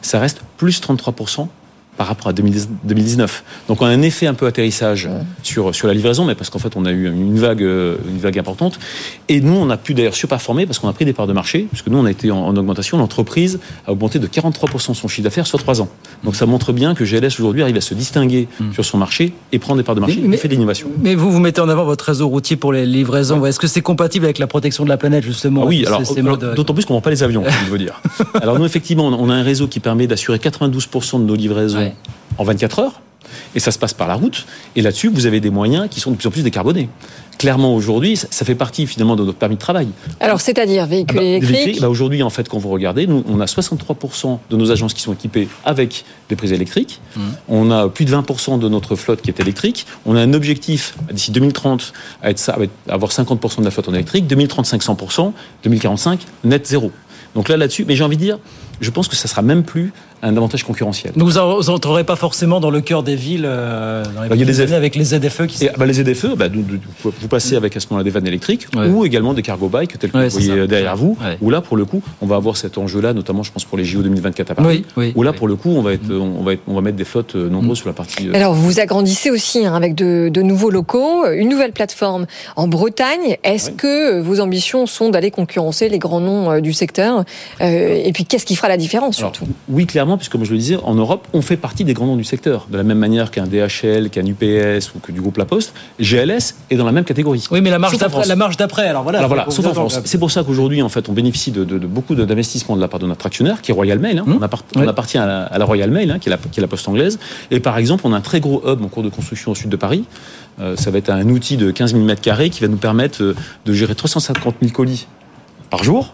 [0.02, 1.47] Ça reste plus 33%
[1.98, 3.44] par rapport à 2010 2019.
[3.68, 5.10] Donc on a un effet un peu atterrissage
[5.44, 8.20] sur, sur la livraison, mais parce qu'en fait on a eu une vague, euh, une
[8.20, 8.80] vague importante.
[9.30, 11.68] Et nous, on a pu d'ailleurs surperformer parce qu'on a pris des parts de marché,
[11.70, 12.98] puisque nous on a été en, en augmentation.
[12.98, 15.90] L'entreprise a augmenté de 43% son chiffre d'affaires sur 3 ans.
[16.24, 19.60] Donc ça montre bien que GLS aujourd'hui arrive à se distinguer sur son marché et
[19.60, 20.88] prendre des parts de marché Mais- et fait de l'innovation.
[21.02, 23.44] Mais vous, vous mettez en avant votre réseau routier pour les livraisons.
[23.46, 25.62] Est-ce que c'est compatible avec la protection de la planète, justement?
[25.64, 26.02] Ah oui, alors
[26.56, 28.02] d'autant plus qu'on vend pas les avions, je veux dire.
[28.42, 31.87] Alors nous effectivement, on a un réseau qui permet d'assurer 92% de nos livraisons Ouais.
[32.38, 33.02] En 24 heures,
[33.56, 34.45] et ça se passe par la route.
[34.76, 36.89] Et là-dessus, vous avez des moyens qui sont de plus en plus décarbonés.
[37.38, 39.88] Clairement, aujourd'hui, ça fait partie finalement de notre permis de travail.
[40.19, 43.23] Alors, c'est-à-dire Ah véhicules bah, électriques véhicules, bah, Aujourd'hui, en fait, quand vous regardez, nous,
[43.28, 47.00] on a 63% de nos agences qui sont équipées avec des prises électriques.
[47.15, 47.21] Mmh.
[47.50, 49.86] On a plus de 20% de notre flotte qui est électrique.
[50.08, 53.65] On a un objectif d'ici 2030 à, être ça, à être- à avoir 50% de
[53.65, 54.26] la flotte en électrique.
[54.26, 55.34] 2035, 100%.
[55.63, 56.91] 2045, net zéro.
[57.36, 58.39] Donc là, là-dessus, mais j'ai envie de dire,
[58.82, 59.92] je pense que ça sera même plus
[60.24, 61.13] un avantage concurrentiel.
[61.16, 61.36] Donc vous
[61.72, 64.46] n'entrerez pas forcément dans le cœur des villes euh, dans les Bah, il y a
[64.48, 66.48] des F- avec les ZFE qui Et, bah, les ZFE, bah,
[67.04, 68.88] vous passez avec à ce moment-là des vannes électriques Ouais.
[68.88, 70.68] ou également des cargo bikes tels que Ouais, vous voyez ça.
[70.68, 71.16] derrière vous.
[71.24, 71.38] Ouais.
[71.40, 73.86] Où là, pour le coup, on va avoir cet enjeu-là, notamment, je pense, pour les
[73.86, 74.68] JO 2024 à Paris.
[74.68, 75.13] Oui, oui.
[75.16, 77.06] Où là, pour le coup, on va, être, on, va être, on va mettre des
[77.06, 78.28] flottes euh, nombreuses sur la partie.
[78.28, 82.68] euh, Alors, vous agrandissez aussi hein, avec de, de nouveaux locaux, une nouvelle plateforme en
[82.68, 83.38] Bretagne.
[83.44, 87.24] Est-ce que vos ambitions sont d'aller concurrencer les grands noms euh, du secteur
[87.62, 90.52] Euh, Et puis, qu'est-ce qui fera la différence Alors, surtout oui, clairement, puisque comme je
[90.52, 92.68] le disais, en Europe, on fait partie des grands noms du secteur.
[92.72, 96.56] De la même manière qu'un DHL, qu'un UPS ou que du groupe La Poste, GLS
[96.70, 97.46] est dans la même catégorie.
[97.52, 98.28] Oui, mais la marge d'après, France.
[98.28, 98.88] la marge d'après.
[98.88, 99.20] Alors voilà.
[99.20, 100.00] Alors voilà, sauf en France.
[100.06, 102.88] C'est pour ça qu'aujourd'hui, en fait, on bénéficie de, de- de beaucoup d'investissements de la
[102.88, 104.20] part de notre actionnaire, qui est Royal Mail.
[104.20, 104.24] hein.
[104.26, 104.38] Mmh.
[104.40, 106.60] On, appart- on appartient à la, à la Royal Mail, hein, qui, est la, qui
[106.60, 107.20] est la poste anglaise.
[107.52, 109.70] Et par exemple, on a un très gros hub en cours de construction au sud
[109.70, 110.06] de Paris.
[110.60, 113.36] Euh, ça va être un outil de 15 000 m2 qui va nous permettre euh,
[113.66, 115.08] de gérer 350 000 colis
[115.70, 116.14] par jour.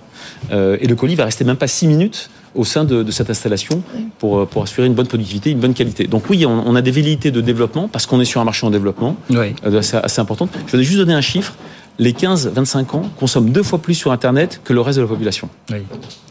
[0.51, 3.29] Euh, et le colis va rester même pas 6 minutes au sein de, de cette
[3.29, 3.81] installation
[4.19, 6.05] pour, euh, pour assurer une bonne productivité, une bonne qualité.
[6.07, 8.65] Donc oui, on, on a des velléités de développement parce qu'on est sur un marché
[8.65, 9.55] en développement Oui.
[9.65, 10.49] euh, assez, assez importante.
[10.67, 11.53] Je vais juste donner un chiffre.
[11.99, 15.47] Les 15-25 ans consomment deux fois plus sur Internet que le reste de la population.
[15.71, 15.77] Oui.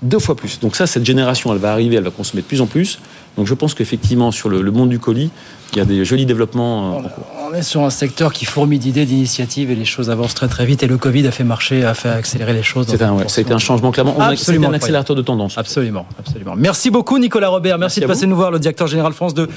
[0.03, 0.59] Deux fois plus.
[0.59, 2.99] Donc ça, cette génération, elle va arriver, elle va consommer de plus en plus.
[3.37, 5.31] Donc je pense qu'effectivement, sur le, le monde du colis,
[5.73, 6.95] il y a des jolis développements.
[6.95, 7.25] euh, en cours.
[7.51, 10.65] On est sur un secteur qui fourmille d'idées, d'initiatives et les choses avancent très très
[10.67, 10.83] vite.
[10.83, 12.87] Et le Covid a fait marcher, a fait accélérer les choses.
[12.89, 14.15] C'est un, ouais, changement clairement.
[14.19, 15.59] C'est Absolument un accélérateur de tendance.
[15.59, 16.55] Absolument, absolument.
[16.57, 17.79] Merci beaucoup Nicolas Robert.
[17.79, 18.31] Merci, Merci de passer vous.
[18.31, 19.49] nous voir, le directeur général France de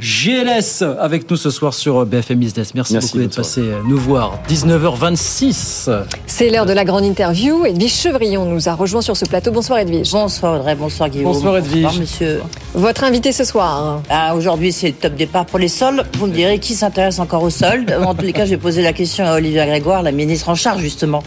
[0.00, 2.74] GLS, avec nous ce soir sur BFM Business.
[2.74, 4.40] Merci, Merci, beaucoup d'être passé nous voir.
[4.48, 5.88] 19h26.
[6.26, 7.64] C'est l'heure de la grande interview.
[7.64, 9.52] Edwige Chevrillon nous a rejoint sur ce plateau.
[9.52, 10.10] Bonsoir Edwige.
[10.10, 11.32] Bonsoir Audrey, bonsoir Guillaume.
[11.32, 11.82] Bonsoir, Edwige.
[11.84, 12.40] Bonsoir monsieur.
[12.74, 14.00] Votre invité ce soir.
[14.10, 16.04] Ah, Aujourd'hui c'est le top départ pour les soldes.
[16.18, 17.94] Vous me direz qui s'intéresse encore aux soldes.
[18.04, 20.54] En tous les cas, je vais poser la question à Olivia Grégoire, la ministre en
[20.54, 21.22] charge justement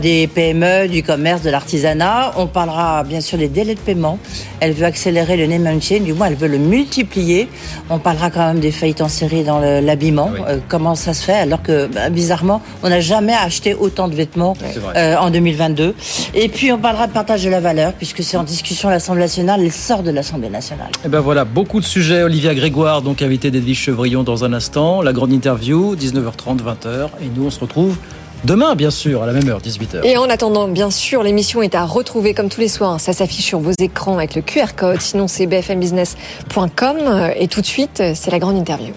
[0.00, 2.32] des PME, du commerce, de l'artisanat.
[2.36, 4.18] On parlera bien sûr des délais de paiement.
[4.60, 7.48] Elle veut accélérer le name and chain, du moins elle veut le multiplier.
[7.90, 10.30] On parlera quand même des faillites en série dans le- l'habillement.
[10.48, 14.14] Euh, comment ça se fait alors que bah, bizarrement on n'a jamais acheté autant de
[14.14, 14.54] vêtements
[14.96, 15.94] euh, en 2022.
[16.34, 19.22] Et puis on parlera de partage de la valeur puisque c'est en discussion à l'Assemblée
[19.22, 19.60] nationale.
[19.62, 20.88] Elle sort de l'Assemblée nationale.
[21.04, 22.22] Et ben voilà, beaucoup de sujets.
[22.22, 25.02] Olivia Grégoire, donc invité d'Edwige Chevrillon dans un instant.
[25.02, 27.08] La grande interview, 19h30, 20h.
[27.22, 27.96] Et nous, on se retrouve
[28.44, 30.04] demain, bien sûr, à la même heure, 18h.
[30.04, 33.00] Et en attendant, bien sûr, l'émission est à retrouver comme tous les soirs.
[33.00, 35.00] Ça s'affiche sur vos écrans avec le QR code.
[35.00, 37.32] Sinon, c'est bfmbusiness.com.
[37.36, 38.94] Et tout de suite, c'est la grande interview.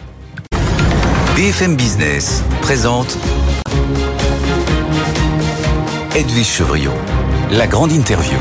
[1.35, 3.17] BFM Business présente
[6.15, 6.93] Edwige Chevrillon,
[7.51, 8.37] la grande interview.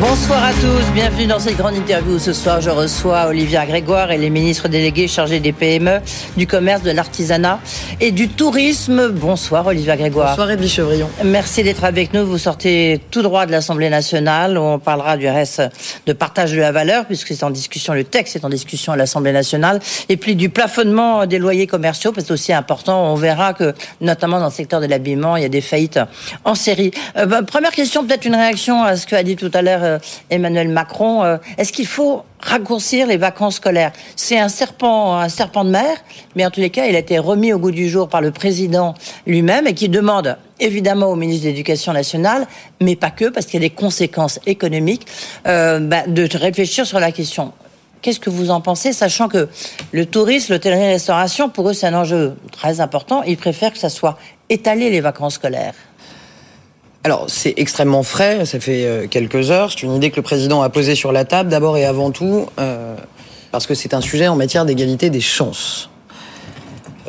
[0.00, 2.18] Bonsoir à tous, bienvenue dans cette grande interview.
[2.18, 6.00] Ce soir, je reçois Olivia Grégoire et les ministres délégués chargés des PME,
[6.38, 7.60] du commerce, de l'artisanat
[8.00, 9.10] et du tourisme.
[9.10, 10.30] Bonsoir Olivia Grégoire.
[10.30, 11.10] Bonsoir Edwige Chevrillon.
[11.22, 12.24] Merci d'être avec nous.
[12.24, 15.62] Vous sortez tout droit de l'Assemblée nationale où on parlera du reste
[16.06, 18.96] de partage de la valeur puisque c'est en discussion, le texte est en discussion à
[18.96, 23.12] l'Assemblée nationale et puis du plafonnement des loyers commerciaux parce que c'est aussi important.
[23.12, 26.00] On verra que notamment dans le secteur de l'habillement, il y a des faillites
[26.46, 26.90] en série.
[27.18, 29.98] Euh, bah, première question, peut-être une réaction à ce qu'a dit tout à l'heure euh,
[30.30, 31.22] Emmanuel Macron.
[31.22, 33.92] Euh, est-ce qu'il faut raccourcir les vacances scolaires?
[34.16, 35.96] C'est un serpent, un serpent de mer,
[36.36, 38.30] mais en tous les cas, il a été remis au goût du jour par le
[38.30, 38.94] président
[39.26, 42.46] lui-même et qui demande évidemment au ministre de l'Éducation nationale,
[42.80, 45.06] mais pas que, parce qu'il y a des conséquences économiques,
[45.46, 47.52] euh, bah, de réfléchir sur la question.
[48.02, 49.48] Qu'est-ce que vous en pensez, sachant que
[49.92, 53.22] le tourisme, l'hôtellerie-restauration, pour eux, c'est un enjeu très important.
[53.24, 54.16] Ils préfèrent que ça soit
[54.48, 55.74] étalé les vacances scolaires.
[57.02, 59.70] Alors, c'est extrêmement frais, ça fait euh, quelques heures.
[59.70, 62.46] C'est une idée que le président a posée sur la table, d'abord et avant tout,
[62.58, 62.94] euh,
[63.52, 65.88] parce que c'est un sujet en matière d'égalité des chances.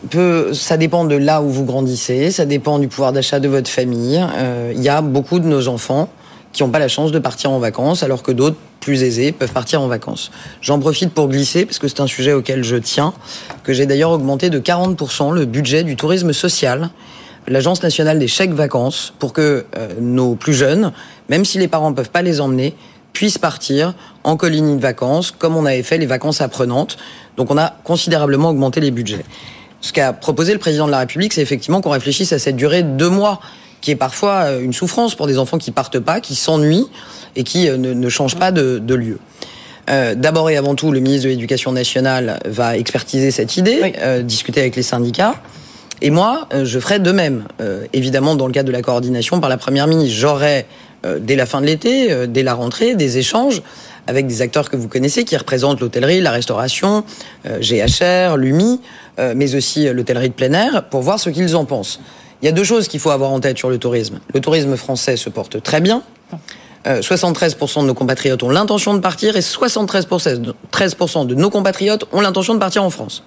[0.10, 3.70] Peu, ça dépend de là où vous grandissez, ça dépend du pouvoir d'achat de votre
[3.70, 4.26] famille.
[4.38, 6.08] Euh, Il y a beaucoup de nos enfants
[6.54, 9.52] qui n'ont pas la chance de partir en vacances, alors que d'autres, plus aisés, peuvent
[9.52, 10.32] partir en vacances.
[10.62, 13.14] J'en profite pour glisser, parce que c'est un sujet auquel je tiens,
[13.64, 16.90] que j'ai d'ailleurs augmenté de 40% le budget du tourisme social
[17.48, 20.92] l'Agence nationale des chèques vacances pour que euh, nos plus jeunes,
[21.30, 22.76] même si les parents ne peuvent pas les emmener,
[23.14, 26.98] puissent partir en colonie de vacances, comme on avait fait les vacances apprenantes.
[27.38, 29.26] Donc on a considérablement augmenté les budgets.
[29.82, 32.84] Ce qu'a proposé le président de la République, c'est effectivement qu'on réfléchisse à cette durée
[32.84, 33.42] de deux mois,
[33.82, 36.88] qui est parfois euh, une souffrance pour des enfants qui partent pas, qui s'ennuient
[37.36, 39.20] et qui euh, ne, ne changent pas de, de lieu.
[39.90, 44.22] Euh, D'abord et avant tout, le ministre de l'Éducation nationale va expertiser cette idée, euh,
[44.22, 45.36] discuter avec les syndicats.
[46.02, 47.46] Et moi, euh, je ferai de même.
[47.62, 50.66] Euh, évidemment, dans le cadre de la coordination par la Première ministre, j'aurai,
[51.06, 53.62] euh, dès la fin de l'été, dès la rentrée, des échanges
[54.08, 57.04] avec des acteurs que vous connaissez qui représentent l'hôtellerie, la restauration,
[57.46, 58.82] GHR, l'UMI,
[59.36, 62.00] mais aussi l'hôtellerie de plein air, pour voir ce qu'ils en pensent.
[62.42, 64.20] Il y a deux choses qu'il faut avoir en tête sur le tourisme.
[64.34, 66.02] Le tourisme français se porte très bien.
[66.88, 72.06] Euh, 73% de nos compatriotes ont l'intention de partir et 73% 13% de nos compatriotes
[72.12, 73.24] ont l'intention de partir en France.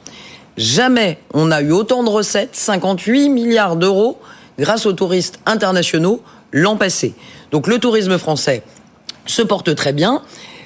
[0.57, 4.19] Jamais on a eu autant de recettes, 58 milliards d'euros,
[4.59, 7.15] grâce aux touristes internationaux l'an passé.
[7.51, 8.63] Donc le tourisme français
[9.27, 10.23] se porte très bien.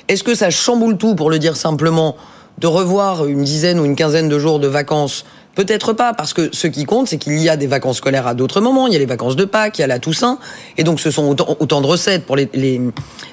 [0.09, 2.17] Est-ce que ça chamboule tout, pour le dire simplement,
[2.59, 5.25] de revoir une dizaine ou une quinzaine de jours de vacances
[5.59, 8.35] Peut-être pas, parce que ce qui compte, c'est qu'il y a des vacances scolaires à
[8.35, 8.87] d'autres moments.
[8.87, 10.39] Il y a les vacances de Pâques, il y a la Toussaint,
[10.77, 12.81] et donc ce sont autant, autant de recettes pour les, les,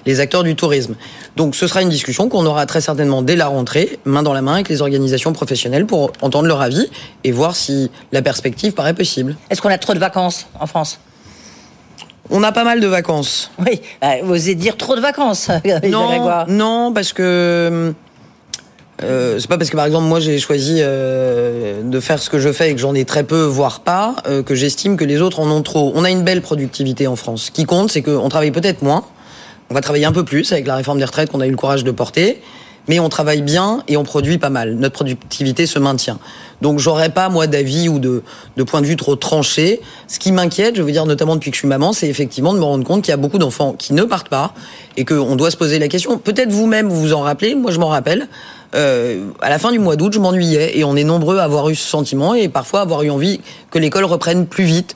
[0.08, 0.96] les acteurs du tourisme.
[1.36, 4.42] Donc ce sera une discussion qu'on aura très certainement dès la rentrée, main dans la
[4.42, 6.90] main avec les organisations professionnelles pour entendre leur avis
[7.24, 9.36] et voir si la perspective paraît possible.
[9.52, 10.98] Est-ce qu'on a trop de vacances en France?
[12.32, 13.52] On a pas mal de vacances.
[13.60, 15.52] Oui, euh, vous osez dire trop de vacances.
[15.88, 17.94] Non, non, parce que
[19.04, 22.40] euh, c'est pas parce que par exemple moi j'ai choisi euh, de faire ce que
[22.40, 25.22] je fais et que j'en ai très peu, voire pas, euh, que j'estime que les
[25.22, 25.92] autres en ont trop.
[25.96, 27.46] On a une belle productivité en France.
[27.46, 29.04] Ce qui compte, c'est qu'on travaille peut-être moins.
[29.70, 31.58] On va travailler un peu plus avec la réforme des retraites qu'on a eu le
[31.58, 32.42] courage de porter.
[32.88, 34.76] Mais on travaille bien et on produit pas mal.
[34.76, 36.20] Notre productivité se maintient.
[36.62, 38.24] Donc j'aurais pas moi d'avis ou de,
[38.66, 39.82] point de vue trop tranché.
[40.08, 42.60] Ce qui m'inquiète, je veux dire notamment depuis que je suis maman, c'est effectivement de
[42.60, 44.54] me rendre compte qu'il y a beaucoup d'enfants qui ne partent pas
[44.98, 46.18] et qu'on doit se poser la question.
[46.18, 47.56] Peut-être vous-même vous vous en rappelez.
[47.56, 48.28] Moi je m'en rappelle.
[48.74, 51.70] Euh, à la fin du mois d'août, je m'ennuyais et on est nombreux à avoir
[51.70, 53.40] eu ce sentiment et parfois avoir eu envie
[53.72, 54.96] que l'école reprenne plus vite.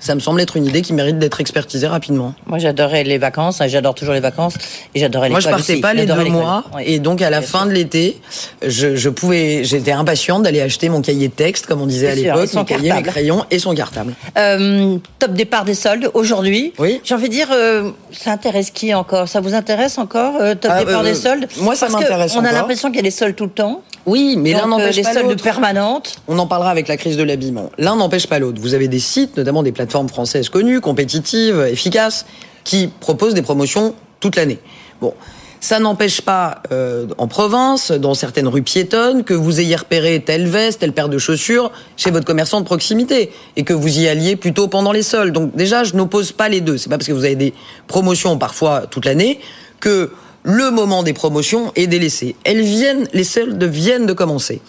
[0.00, 2.34] Ça me semble être une idée qui mérite d'être expertisée rapidement.
[2.46, 3.62] Moi, j'adorais les vacances.
[3.66, 4.54] J'adore toujours les vacances
[4.94, 7.66] et j'adorais les Moi, je partais pas les deux mois, et donc à la fin
[7.66, 8.20] de l'été,
[8.66, 12.14] je, je pouvais, j'étais impatiente d'aller acheter mon cahier de texte, comme on disait à
[12.14, 14.14] l'époque, mon cahier, mes crayons et son cartable.
[14.38, 16.72] Euh, top départ des soldes aujourd'hui.
[16.78, 17.00] Oui.
[17.04, 19.28] J'ai envie de dire, euh, ça intéresse qui encore?
[19.28, 21.46] Ça vous intéresse encore euh, top Ah, départ des soldes?
[21.58, 23.82] moi, ça m'intéresse On a l'impression qu'il y a des soldes tout le temps.
[24.06, 25.42] Oui, mais l'un euh, n'empêche pas soldes l'autre.
[25.42, 26.16] permanentes.
[26.28, 27.70] On en parlera avec la crise de l'habillement.
[27.78, 28.60] L'un n'empêche pas l'autre.
[28.60, 32.26] Vous avez des sites, notamment des plateformes françaises connues, compétitives, efficaces,
[32.64, 34.58] qui proposent des promotions toute l'année.
[35.00, 35.14] Bon.
[35.62, 40.46] Ça n'empêche pas, euh, en province, dans certaines rues piétonnes, que vous ayez repéré telle
[40.46, 44.36] veste, telle paire de chaussures chez votre commerçant de proximité et que vous y alliez
[44.36, 45.34] plutôt pendant les soldes.
[45.34, 46.78] Donc déjà, je n'oppose pas les deux.
[46.78, 47.52] C'est pas parce que vous avez des
[47.88, 49.38] promotions parfois toute l'année
[49.80, 50.10] que
[50.42, 52.36] le moment des promotions est délaissé.
[52.44, 54.60] Elles viennent, les soldes viennent de commencer.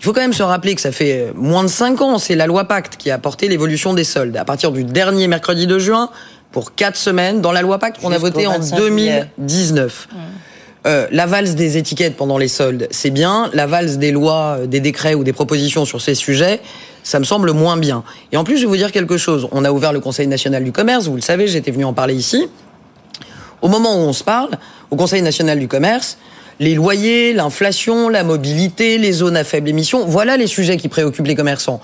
[0.00, 2.34] Il faut quand même se rappeler que ça fait euh, moins de 5 ans, c'est
[2.34, 4.36] la loi Pacte qui a apporté l'évolution des soldes.
[4.36, 6.10] À partir du dernier mercredi de juin,
[6.50, 9.26] pour 4 semaines, dans la loi Pacte qu'on a votée en 25 juillet.
[9.38, 10.08] 2019.
[10.84, 13.48] Euh, la valse des étiquettes pendant les soldes, c'est bien.
[13.52, 16.60] La valse des lois, euh, des décrets ou des propositions sur ces sujets,
[17.04, 18.02] ça me semble moins bien.
[18.32, 19.48] Et en plus, je vais vous dire quelque chose.
[19.52, 22.14] On a ouvert le Conseil national du commerce, vous le savez, j'étais venu en parler
[22.14, 22.48] ici.
[23.62, 24.50] Au moment où on se parle,
[24.90, 26.18] au Conseil national du commerce,
[26.58, 31.26] les loyers, l'inflation, la mobilité, les zones à faible émission, voilà les sujets qui préoccupent
[31.26, 31.80] les commerçants.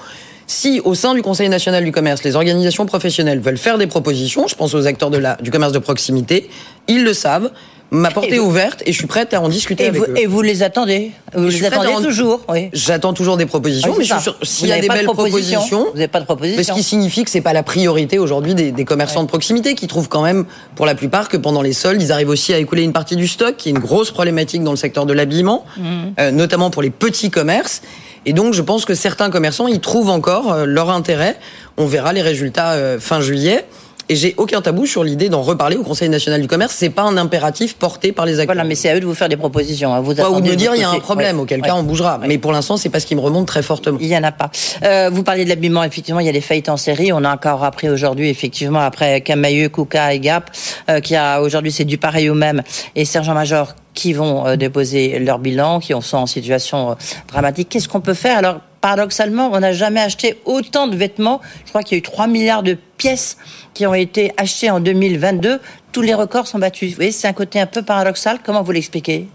[0.48, 4.48] Si au sein du Conseil national du commerce, les organisations professionnelles veulent faire des propositions,
[4.48, 6.50] je pense aux acteurs du commerce de proximité,
[6.88, 7.50] ils le savent.
[7.90, 10.14] Ma porte est ouverte et je suis prête à en discuter Et avec vous, eux.
[10.18, 12.68] et vous les attendez Vous les attendez en- toujours oui.
[12.74, 15.60] J'attends toujours des propositions, Oui, mais je suis s'il y a des de belles proposition.
[15.60, 16.58] propositions, Vous n'avez pas de proposition.
[16.58, 19.74] mais ce qui signifie que c'est pas la priorité aujourd'hui des, des commerçants de proximité
[19.74, 22.58] qui trouvent quand même, pour la plupart, que pendant les soldes, ils arrivent aussi à
[22.58, 25.64] écouler une partie du stock, qui est une grosse problématique dans le secteur de l'habillement,
[25.78, 25.84] Mhm.
[26.20, 27.80] euh, notamment pour les petits commerces.
[28.26, 31.36] Et donc, je pense que certains commerçants, ils trouvent encore euh, leur intérêt.
[31.78, 33.64] On verra les résultats euh, fin juillet.
[34.10, 36.74] Et j'ai aucun tabou sur l'idée d'en reparler au Conseil national du commerce.
[36.74, 38.54] C'est pas un impératif porté par les acteurs.
[38.54, 39.92] Voilà, mais c'est à eux de vous faire des propositions.
[39.92, 40.00] hein.
[40.00, 41.42] Vous ou de me dire il y a un problème, Ouais.
[41.42, 41.66] auquel Ouais.
[41.68, 42.18] cas on bougera.
[42.26, 43.98] Mais pour l'instant, c'est pas ce qui me remonte très fortement.
[44.00, 44.50] Il y en a pas.
[44.82, 47.12] Euh, vous parliez de l'habillement, effectivement, il y a des faillites en série.
[47.12, 50.50] On a encore appris aujourd'hui, effectivement, après Camailleux, Kuka et Gap,
[50.88, 52.62] euh, qui a aujourd'hui c'est du pareil au même
[52.96, 57.68] et Sergent Major qui vont euh, déposer leur bilan, qui sont en situation dramatique.
[57.68, 58.38] Qu'est-ce qu'on peut faire?
[58.38, 61.40] Alors, paradoxalement, on n'a jamais acheté autant de vêtements.
[61.64, 63.38] Je crois qu'il y a eu 3 milliards de pièces
[63.72, 65.60] qui ont été achetées en 2022.
[65.92, 66.90] Tous les records sont battus.
[66.90, 68.40] Vous voyez, c'est un côté un peu paradoxal.
[68.44, 69.28] Comment vous l'expliquez?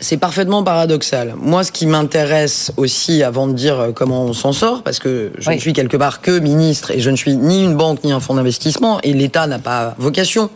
[0.00, 1.34] C'est parfaitement paradoxal.
[1.38, 5.32] Moi, ce qui m'intéresse aussi, avant de dire euh, comment on s'en sort, parce que
[5.38, 8.12] je ne suis quelque part que ministre et je ne suis ni une banque ni
[8.12, 10.50] un fonds d'investissement, et l'État n'a pas vocation,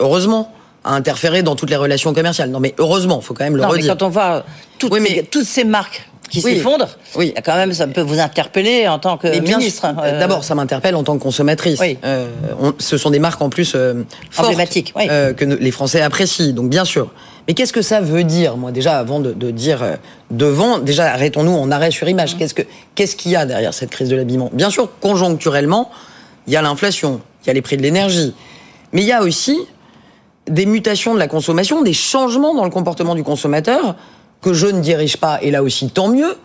[0.00, 2.50] heureusement, à interférer dans toutes les relations commerciales.
[2.50, 4.44] Non, mais heureusement, faut quand même le non, mais quand on voit
[4.78, 7.32] toutes, ces, toutes ces marques qui Oui.
[7.34, 9.86] y a quand même, ça peut vous interpeller en tant que Mais ministre.
[10.02, 11.80] Euh, D'abord, ça m'interpelle en tant que consommatrice.
[12.04, 12.28] Euh,
[12.60, 15.08] on- ce sont des marques en plus euh, fortes, Emblématiques, oui.
[15.10, 16.52] euh, que les Français apprécient.
[16.54, 17.10] Donc bien sûr.
[17.48, 19.96] Mais qu'est-ce que ça veut dire, moi déjà, avant de, de dire euh,
[20.30, 22.10] devant, déjà arrêtons-nous en arrêt sur Mmh.
[22.10, 22.38] image.
[22.38, 22.62] Qu'est-ce que
[22.94, 24.50] qu'est-ce qu'il y a derrière cette crise de l'habillement?
[24.52, 25.90] Bien sûr, conjoncturellement,
[26.46, 28.34] il y a l'inflation, il y a les prix de l'énergie,
[28.92, 29.58] mais il y a aussi
[30.48, 33.96] des mutations de la consommation, des changements dans le comportement du consommateur
[34.40, 36.36] que je ne dirige pas, et là aussi tant mieux.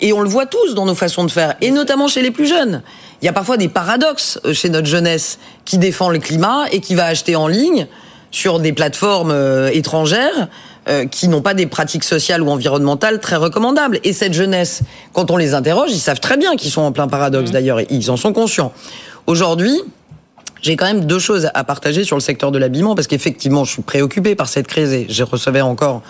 [0.00, 2.46] Et on le voit tous dans nos façons de faire, et notamment chez les plus
[2.46, 2.82] jeunes.
[3.20, 6.80] Il y a parfois des paradoxes euh, chez notre jeunesse qui défend le climat et
[6.80, 7.86] qui va acheter en ligne
[8.32, 10.48] sur des plateformes euh, étrangères
[10.88, 14.00] euh, qui n'ont pas des pratiques sociales ou environnementales très recommandables.
[14.02, 17.06] Et cette jeunesse, quand on les interroge, ils savent très bien qu'ils sont en plein
[17.06, 18.72] paradoxe d'ailleurs, et ils en sont conscients.
[19.28, 19.80] Aujourd'hui,
[20.62, 23.72] j'ai quand même deux choses à partager sur le secteur de l'habillement parce qu'effectivement, je
[23.72, 26.02] suis préoccupé par cette crise et je recevais encore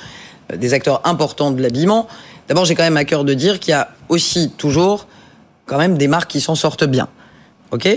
[0.57, 2.07] des acteurs importants de l'habillement.
[2.49, 5.07] D'abord, j'ai quand même à cœur de dire qu'il y a aussi toujours
[5.67, 7.09] quand même des marques qui s'en sortent bien.
[7.71, 7.89] Ok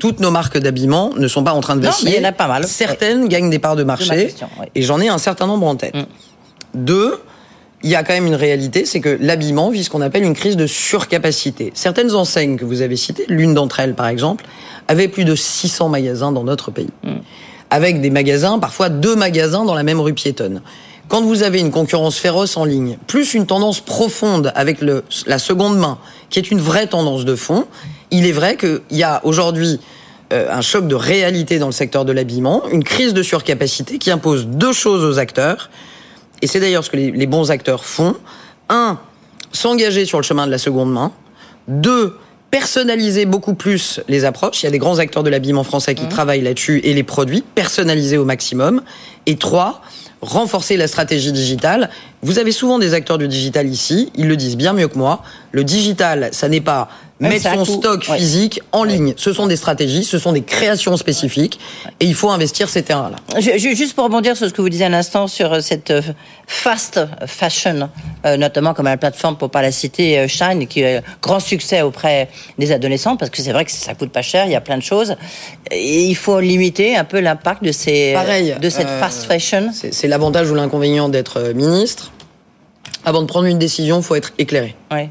[0.00, 2.10] Toutes nos marques d'habillement ne sont pas en train de Non, vaciller.
[2.10, 2.64] mais il y en a pas mal.
[2.66, 5.74] Certaines gagnent des parts de ma marché question, et j'en ai un certain nombre en
[5.76, 5.94] tête.
[6.74, 7.18] Deux,
[7.82, 10.34] il y a quand même une réalité, c'est que l'habillement vit ce qu'on appelle une
[10.34, 11.70] crise de surcapacité.
[11.74, 14.44] Certaines enseignes que vous avez citées, l'une d'entre elles par exemple,
[14.88, 16.90] avait plus de 600 magasins dans notre pays.
[17.70, 20.60] Avec des magasins, parfois deux magasins dans la même rue piétonne.
[21.08, 25.38] Quand vous avez une concurrence féroce en ligne, plus une tendance profonde avec le, la
[25.38, 25.98] seconde main,
[26.30, 27.66] qui est une vraie tendance de fond,
[28.10, 29.80] il est vrai qu'il y a aujourd'hui
[30.32, 34.10] euh, un choc de réalité dans le secteur de l'habillement, une crise de surcapacité qui
[34.10, 35.70] impose deux choses aux acteurs,
[36.40, 38.16] et c'est d'ailleurs ce que les, les bons acteurs font.
[38.68, 38.98] Un,
[39.52, 41.12] s'engager sur le chemin de la seconde main.
[41.68, 42.16] Deux,
[42.50, 44.62] personnaliser beaucoup plus les approches.
[44.62, 47.42] Il y a des grands acteurs de l'habillement français qui travaillent là-dessus et les produits,
[47.54, 48.82] personnaliser au maximum.
[49.26, 49.80] Et trois,
[50.22, 51.90] renforcer la stratégie digitale.
[52.22, 55.22] Vous avez souvent des acteurs du digital ici, ils le disent bien mieux que moi.
[55.50, 56.88] Le digital, ça n'est pas
[57.28, 58.18] mettre son stock Ouais.
[58.18, 59.14] physique en ligne.
[59.16, 61.58] Ce sont des stratégies, ce sont des créations spécifiques
[62.00, 63.38] et il faut investir ces terrains-là.
[63.56, 66.02] Juste pour rebondir sur ce que vous disiez à l'instant sur euh, cette euh,
[66.46, 67.88] fast fashion,
[68.26, 72.28] euh, notamment comme la plateforme, pour pas la citer, Shine, qui a grand succès auprès
[72.58, 74.76] des adolescents, parce que c'est vrai que ça coûte pas cher, il y a plein
[74.76, 75.16] de choses.
[75.70, 79.70] Et il faut limiter un peu l'impact de, ces, Pareil, de cette euh, fast fashion.
[79.72, 82.12] C'est l'avantage ou l'inconvénient d'être ministre.
[83.04, 84.74] Avant de prendre une décision, il faut être éclairé.
[84.90, 85.10] Ouais.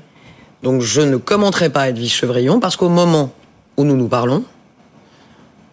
[0.64, 3.32] Donc je ne commenterai pas Edwige Chevrillon parce qu'au moment
[3.78, 4.44] où nous nous parlons,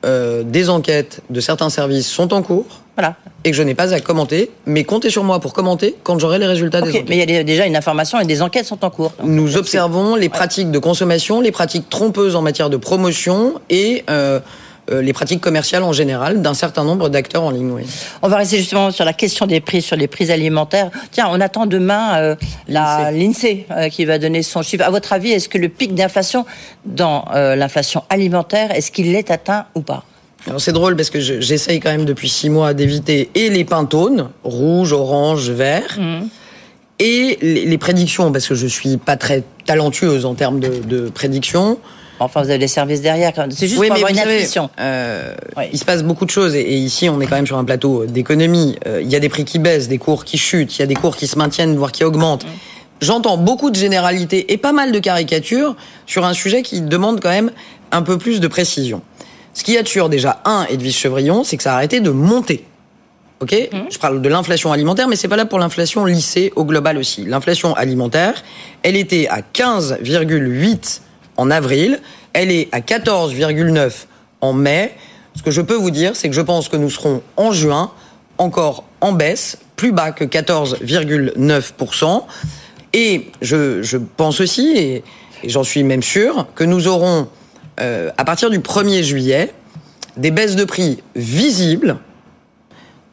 [0.04, 2.66] euh, des enquêtes de certains services sont en cours.
[2.96, 3.16] Voilà.
[3.44, 6.38] Et que je n'ai pas à commenter, mais comptez sur moi pour commenter quand j'aurai
[6.38, 7.08] les résultats des enquêtes.
[7.08, 9.12] mais il y a déjà une information et des enquêtes sont en cours.
[9.22, 14.40] Nous observons les pratiques de consommation, les pratiques trompeuses en matière de promotion et euh,
[14.90, 17.70] les pratiques commerciales en général d'un certain nombre d'acteurs en ligne.
[17.70, 17.82] Oui.
[18.22, 20.90] On va rester justement sur la question des prix, sur les prix alimentaires.
[21.10, 22.36] Tiens, on attend demain euh,
[22.68, 24.84] la- l'INSEE euh, qui va donner son chiffre.
[24.84, 26.46] À votre avis, est-ce que le pic d'inflation
[26.84, 30.04] dans euh, l'inflation alimentaire, est-ce qu'il l'est atteint ou pas?
[30.46, 33.64] Alors c'est drôle parce que je- j'essaye quand même depuis six mois d'éviter et les
[33.64, 35.98] pantônes, rouge, orange, vert,
[37.00, 41.78] et les, prédictions, parce que je suis pas très talentueuse en termes de, de prédiction.
[42.20, 43.32] Enfin, vous avez des services derrière.
[43.50, 44.46] C'est juste Oui, pour avoir une savez,
[44.80, 45.34] euh,
[45.72, 47.64] il se passe beaucoup de choses et, et ici on est quand même sur un
[47.64, 48.76] plateau d'économie.
[48.86, 50.86] Euh, il y a des prix qui baissent, des cours qui chutent, il y a
[50.86, 52.46] des cours qui se maintiennent voire qui augmentent.
[53.00, 57.30] J'entends beaucoup de généralités et pas mal de caricatures sur un sujet qui demande quand
[57.30, 57.52] même
[57.92, 59.02] un peu plus de précision.
[59.54, 62.00] Ce qu'il y a de sûr déjà un Edwige Chevrillon, c'est que ça a arrêté
[62.00, 62.64] de monter.
[63.40, 63.54] Ok,
[63.88, 67.24] je parle de l'inflation alimentaire, mais c'est pas là pour l'inflation lycée au global aussi.
[67.24, 68.42] L'inflation alimentaire,
[68.82, 71.00] elle était à 15,8
[71.38, 72.00] en avril,
[72.34, 73.92] elle est à 14,9
[74.42, 74.94] en mai.
[75.34, 77.92] Ce que je peux vous dire, c'est que je pense que nous serons en juin
[78.36, 82.24] encore en baisse, plus bas que 14,9%.
[82.92, 85.04] Et je, pense aussi, et,
[85.44, 87.28] et j'en suis même sûr, que nous aurons,
[87.80, 89.54] euh, à partir du 1er juillet,
[90.16, 91.98] des baisses de prix visibles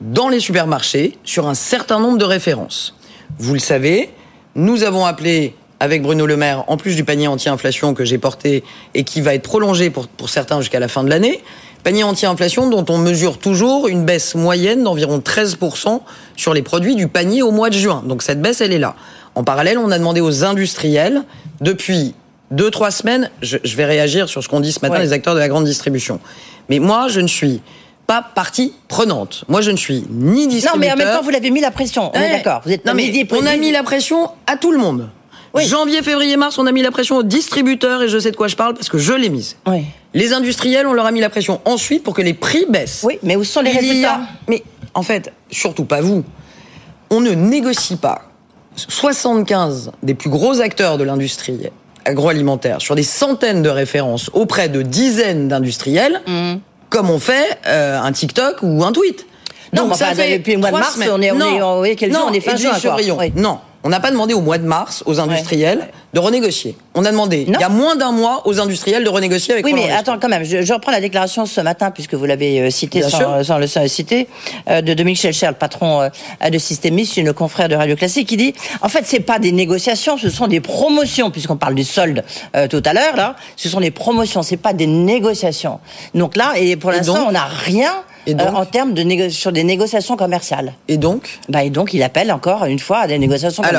[0.01, 2.95] dans les supermarchés sur un certain nombre de références.
[3.37, 4.09] Vous le savez,
[4.55, 5.55] nous avons appelé
[5.85, 8.63] avec Bruno Le Maire, en plus du panier anti-inflation que j'ai porté
[8.93, 11.41] et qui va être prolongé pour, pour certains jusqu'à la fin de l'année,
[11.83, 16.01] panier anti-inflation dont on mesure toujours une baisse moyenne d'environ 13%
[16.35, 18.03] sur les produits du panier au mois de juin.
[18.05, 18.95] Donc cette baisse, elle est là.
[19.35, 21.23] En parallèle, on a demandé aux industriels,
[21.61, 22.13] depuis
[22.51, 25.03] deux, trois semaines, je, je vais réagir sur ce qu'ont dit ce matin Ouais.
[25.03, 26.19] les acteurs de la grande distribution.
[26.69, 27.61] Mais moi, je ne suis
[28.07, 29.43] pas partie prenante.
[29.47, 30.73] Moi, je ne suis ni distributeur.
[30.75, 32.11] Non, mais en même temps, vous l'avez mis la pression.
[32.13, 32.61] On est d'accord.
[32.65, 35.09] Vous êtes non, mais on a mis la pression à tout le monde.
[35.63, 38.47] Janvier, février, mars, on a mis la pression aux distributeurs et je sais de quoi
[38.47, 39.57] je parle parce que je l'ai mise.
[40.13, 43.01] Les industriels, on leur a mis la pression ensuite pour que les prix baissent.
[43.03, 44.19] Oui, mais où sont les a- résultats?
[44.47, 46.23] Mais en fait, surtout pas vous.
[47.09, 48.21] On ne négocie pas
[48.75, 51.67] 75 des plus gros acteurs de l'industrie
[52.05, 56.55] agroalimentaire sur des centaines de références auprès de dizaines d'industriels, Mmh.
[56.89, 59.25] comme on fait euh, un TikTok ou un tweet.
[59.73, 61.09] Non, Donc mais ça enfin, fait depuis le mois de mars, semaines.
[61.13, 61.55] on est- on Non.
[61.57, 62.21] est- on est quel jour?
[62.21, 62.71] Non, On est fin juin.
[63.17, 63.33] Oui.
[63.35, 66.75] Non, on n'a pas demandé au mois de mars aux industriels de renégocier.
[66.95, 69.73] On a demandé il y a moins d'un mois aux industriels de renégocier avec Oui,
[69.73, 72.69] mais attends, quand même, je, je reprends la déclaration ce matin, puisque vous l'avez euh,
[72.71, 74.27] cité Bien sans, le citer,
[74.69, 78.37] euh, de Dominique Schelcher, le patron euh, de Systémis, une confrère de Radio Classique, qui
[78.37, 82.23] dit, en fait, c'est pas des négociations, ce sont des promotions, puisqu'on parle du solde
[82.55, 85.79] euh, tout à l'heure, là, ce sont des promotions, c'est pas des négociations.
[86.13, 87.91] Donc là, et pour l'instant, on n'a rien
[88.25, 90.73] Et euh, en termes de sur des négociations commerciales.
[90.87, 93.74] Et donc bah, Et donc, il appelle encore une fois à des négociations Alors.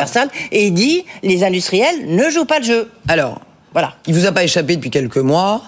[0.52, 2.90] Et il dit, les industriels ne jouent pas le jeu.
[3.08, 3.40] Alors,
[3.72, 3.94] Voilà.
[4.06, 5.62] il vous a pas échappé depuis quelques mois.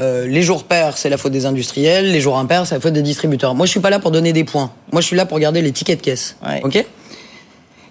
[0.00, 2.10] Euh, les jours pairs, c'est la faute des industriels.
[2.12, 3.54] Les jours impairs, c'est la faute des distributeurs.
[3.54, 4.70] Moi, je suis pas là pour donner des points.
[4.90, 6.36] Moi, je suis là pour garder les tickets de caisse.
[6.62, 6.84] Ok?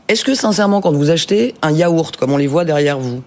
[0.07, 3.21] Est-ce que sincèrement, quand vous achetez un yaourt, comme on les voit derrière vous,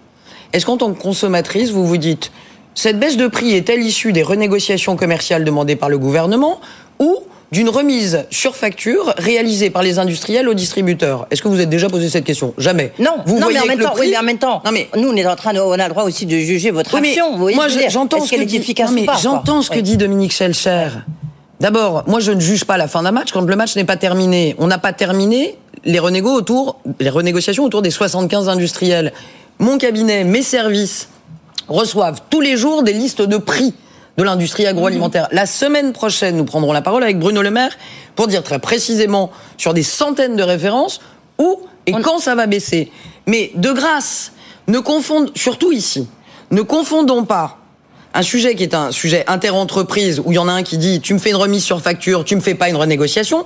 [0.53, 2.31] est-ce qu'en tant que consommatrice, vous vous dites
[2.77, 6.59] cette baisse de prix est-elle issue des renégociations commerciales demandées par le gouvernement
[6.99, 7.19] ou
[7.51, 11.89] d'une remise sur facture réalisée par les industriels aux distributeurs Est-ce que vous êtes déjà
[11.89, 12.53] posé cette question?
[12.57, 12.91] Jamais.
[12.99, 14.71] Non, Vous non voyez mais en même temps, prix- oui, mais en même temps, Non,
[14.71, 16.99] mais- nous on est en train de, on a le droit aussi de juger votre
[16.99, 17.31] Oui, action.
[17.33, 19.79] Vous voyez moi, j'entends ce que dit, efficace non, mais ou pas j'entends ce que
[19.79, 20.89] dit Dominique Schelcher.
[21.61, 23.95] D'abord, moi, je ne juge pas la fin d'un match quand le match n'est pas
[23.95, 24.55] terminé.
[24.57, 29.13] On n'a pas terminé les autour, les renégociations autour des 75 industriels.
[29.59, 31.07] Mon cabinet, mes services
[31.67, 33.73] reçoivent tous les jours des listes de prix
[34.17, 35.27] de l'industrie agroalimentaire.
[35.31, 37.77] La semaine prochaine, nous prendrons la parole avec Bruno Le Maire
[38.15, 41.01] pour dire très précisément sur des centaines de références
[41.37, 42.91] où et quand ça va baisser.
[43.27, 44.31] Mais de grâce,
[44.67, 46.07] ne confondons, surtout ici,
[46.51, 47.59] ne confondons pas
[48.13, 51.01] un sujet qui est un sujet interentreprise où il y en a un qui dit
[51.01, 53.45] tu me fais une remise sur facture, tu me fais pas une renégociation.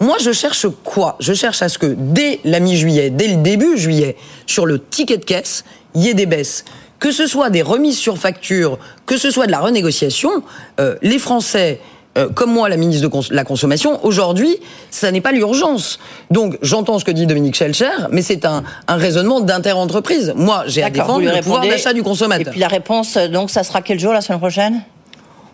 [0.00, 1.16] Moi, je cherche quoi?
[1.20, 5.18] Je cherche à ce que dès la mi-juillet, dès le début juillet, sur le ticket
[5.18, 6.64] de caisse, il y ait des baisses.
[7.00, 10.30] Que ce soit des remises sur facture, que ce soit de la renégociation,
[10.78, 11.80] euh, les Français,
[12.18, 14.56] euh, comme moi, la ministre de cons- la Consommation, aujourd'hui,
[14.90, 15.98] ça n'est pas l'urgence.
[16.30, 20.32] Donc, j'entends ce que dit Dominique Schelcher, mais c'est un, un raisonnement d'interentreprise.
[20.36, 22.48] Moi, j'ai à défendre le pouvoir d'achat du consommateur.
[22.48, 24.82] Et puis la réponse, euh, donc, ça sera quel jour la semaine prochaine?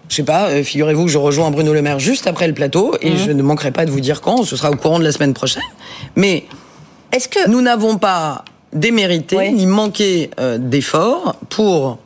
[0.09, 2.95] Je sais pas, euh, figurez-vous que je rejoins Bruno Le Maire juste après le plateau
[3.03, 3.17] et Mhm.
[3.19, 5.35] je ne manquerai pas de vous dire quand, ce sera au courant de la semaine
[5.35, 5.63] prochaine.
[6.17, 6.45] Mais
[7.13, 11.99] est-ce que nous n'avons pas démérité ni manqué euh, d'efforts pour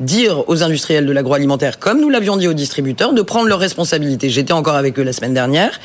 [0.00, 4.28] dire aux industriels de l'agroalimentaire, comme nous l'avions dit aux distributeurs, de prendre leurs responsabilités.
[4.28, 5.80] J'étais encore avec eux la semaine dernière.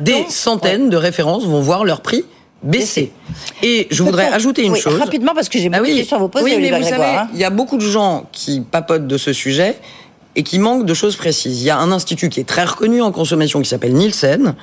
[0.00, 2.24] Des centaines de références vont voir leur prix
[2.62, 3.12] baisser.
[3.62, 4.98] Et je voudrais ajouter une oui, chose.
[4.98, 7.04] rapidement, parce que j'ai Ah beaucoup de questions à vous poser, Oui, mais vous savez,
[7.04, 7.28] hein.
[7.32, 9.76] il y a beaucoup de gens qui papotent de ce sujet
[10.36, 11.62] et qui manquent de choses précises.
[11.62, 14.54] Il y a un institut qui est très reconnu en consommation qui s'appelle Nielsen.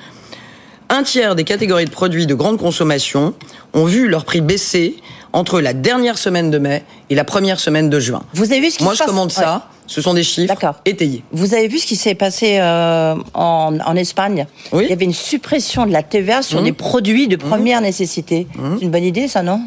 [0.88, 3.34] Un tiers des catégories de produits de grande consommation
[3.74, 4.96] ont vu leur prix baisser
[5.32, 8.22] entre la dernière semaine de mai et la première semaine de juin.
[8.34, 9.54] Vous avez vu ce qui Moi, se je passe commande ça.
[9.54, 9.60] Ouais.
[9.88, 11.22] Ce sont des chiffres étayés.
[11.32, 14.46] Vous avez vu ce qui s'est passé euh, en, en Espagne?
[14.72, 16.64] Il y avait une suppression de la TVA sur Mhm.
[16.66, 18.46] des produits de première nécessité.
[18.78, 19.60] C'est une bonne idée, ça, non?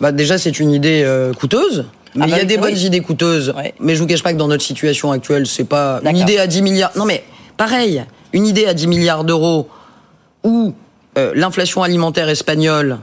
[0.00, 1.86] Bah déjà, c'est une idée euh, coûteuse.
[2.16, 2.60] Mais Ah il bah y a oui, des oui.
[2.60, 3.52] bonnes idées coûteuses.
[3.80, 6.46] Mais je vous cache pas que dans notre situation actuelle, c'est pas une idée à
[6.46, 6.92] 10 milliards.
[6.96, 7.24] Non mais
[7.56, 9.68] pareil, une idée à 10 milliards d'euros
[10.44, 10.74] où
[11.18, 12.98] euh, l'inflation alimentaire espagnole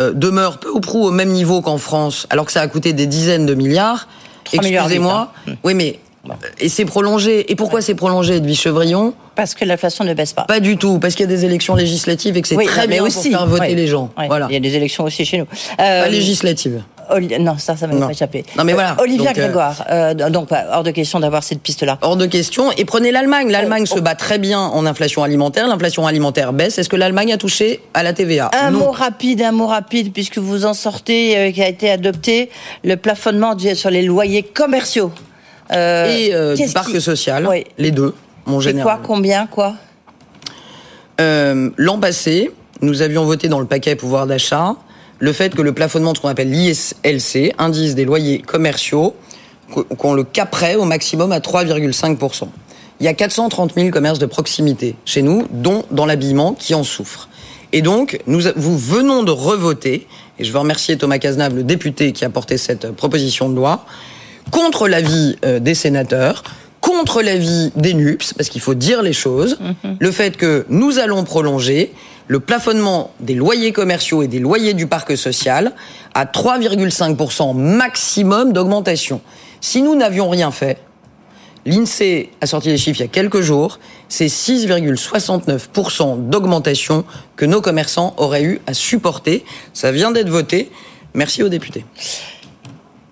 [0.00, 2.92] euh, demeure peu ou prou au même niveau qu'en France, alors que ça a coûté
[2.92, 4.08] des dizaines de milliards.
[4.44, 5.32] 3 milliards Excusez-moi.
[5.64, 5.98] Oui, mais
[6.28, 7.50] euh, et c'est prolongé.
[7.50, 9.14] Et pourquoi c'est prolongé, Edwige Chevrillon?
[9.34, 10.42] Parce que l'inflation ne baisse pas.
[10.44, 12.86] Pas du tout, parce qu'il y a des élections législatives et que c'est Oui, très
[12.86, 13.74] bien aussi, pour faire voter ouais.
[13.74, 14.10] les gens.
[14.18, 14.46] Ouais, Voilà.
[14.50, 15.46] Il y a des élections aussi chez nous.
[15.76, 16.82] Pas législatives.
[17.10, 18.44] Oli- Non, ça, ça m'a pas échappé.
[18.56, 18.92] Non, mais voilà.
[18.98, 21.98] Euh, Olivia Donc, euh, Grégoire, euh, donc hors de question d'avoir cette piste-là.
[22.02, 22.72] Hors de question.
[22.72, 23.50] Et prenez l'Allemagne.
[23.50, 25.66] L'Allemagne se bat très bien en inflation alimentaire.
[25.68, 26.78] L'inflation alimentaire baisse.
[26.78, 28.50] Est-ce que l'Allemagne a touché à la TVA?
[28.60, 28.78] Un Non.
[28.78, 32.50] mot rapide, un mot rapide, puisque vous en sortez, euh, qui a été adopté,
[32.84, 35.12] le plafonnement sur les loyers commerciaux.
[35.72, 37.46] Euh, Et euh, du parc qui- social.
[37.48, 37.64] Oui.
[37.78, 38.14] Les deux,
[38.46, 38.84] mon général.
[38.98, 39.74] quoi, combien, quoi?
[41.18, 42.50] L'an passé,
[42.82, 44.74] nous avions voté dans le paquet pouvoir d'achat
[45.18, 49.14] le fait que le plafonnement de ce qu'on appelle l'ISLC, indice des loyers commerciaux,
[49.74, 52.48] qu- qu'on le caperait au maximum à 3,5%.
[53.00, 56.84] Il y a 430 000 commerces de proximité chez nous, dont dans l'habillement, qui en
[56.84, 57.28] souffrent.
[57.72, 60.06] Et donc, nous, vous venons de revoter,
[60.38, 63.54] et je veux remercier Thomas Cazenave, le député qui a porté cette euh, proposition de
[63.56, 63.84] loi,
[64.50, 66.42] contre l'avis euh, des sénateurs,
[66.80, 69.58] contre l'avis des NUPS, parce qu'il faut dire les choses,
[69.98, 71.92] le fait que nous allons prolonger
[72.28, 75.72] le plafonnement des loyers commerciaux et des loyers du parc social
[76.14, 79.20] à 3,5% maximum d'augmentation.
[79.60, 80.78] Si nous n'avions rien fait,
[81.64, 87.04] l'INSEE a sorti les chiffres il y a quelques jours, c'est 6,69% d'augmentation
[87.36, 89.44] que nos commerçants auraient eu à supporter.
[89.72, 90.70] Ça vient d'être voté.
[91.14, 91.84] Merci aux députés.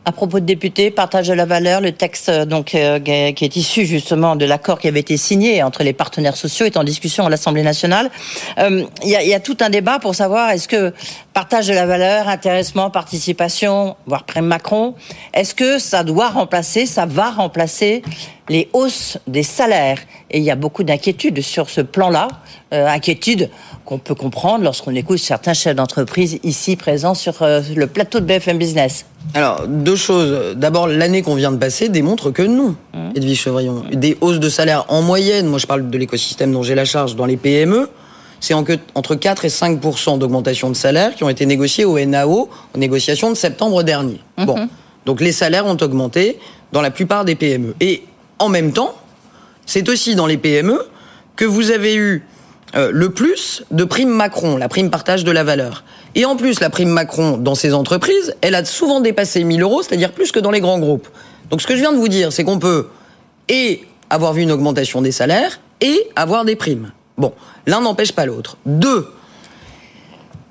[0.07, 3.57] À propos de députés, partage de la valeur, le texte euh, donc euh, qui est-
[3.57, 7.25] issu justement de l'accord qui avait été signé entre les partenaires sociaux est en discussion
[7.25, 8.11] à l'Assemblée nationale.
[8.59, 10.93] Euh, Il y, a, il y a tout un débat pour savoir est-ce que
[11.35, 14.95] partage de la valeur, intéressement, participation, voire prime Macron,
[15.35, 18.03] est-ce que ça doit remplacer, ça va remplacer
[18.49, 19.99] les hausses des salaires?
[20.31, 22.29] Et il y a beaucoup d'inquiétudes sur ce plan-là,
[22.73, 23.51] euh, inquiétudes
[23.85, 28.27] qu'on peut comprendre lorsqu'on écoute certains chefs d'entreprise ici présents sur euh, le plateau de
[28.27, 29.05] BFM Business.
[29.35, 30.55] Alors, deux choses.
[30.55, 32.77] D'abord, l'année qu'on vient de passer démontre que non,
[33.17, 33.83] Edwige Chevrillon.
[33.93, 37.17] Des hausses de salaire en moyenne, moi je parle de l'écosystème dont j'ai la charge,
[37.17, 37.89] dans les PME,
[38.45, 42.79] c'est entre 4 et 5% d'augmentation de salaire qui ont été négociés au NAO en
[42.79, 44.21] négociation de septembre dernier.
[44.37, 44.69] Bon,
[45.07, 46.39] donc les salaires ont augmenté
[46.71, 47.75] dans la plupart des PME.
[47.81, 48.03] Et
[48.39, 48.95] en même temps,
[49.65, 50.79] c'est aussi dans les PME
[51.37, 52.27] que vous avez eu
[52.75, 55.83] euh, le plus de primes Macron, la prime partage de la valeur.
[56.15, 59.83] Et en plus, la prime Macron, dans ces entreprises, elle a souvent dépassé 1000 euros,
[59.83, 61.09] c'est-à-dire plus que dans les grands groupes.
[61.49, 62.89] Donc ce que je viens de vous dire, c'est qu'on peut
[63.49, 66.93] et avoir vu une augmentation des salaires et avoir des primes.
[67.17, 67.33] Bon,
[67.67, 68.57] l'un n'empêche pas l'autre.
[68.67, 69.09] Deux,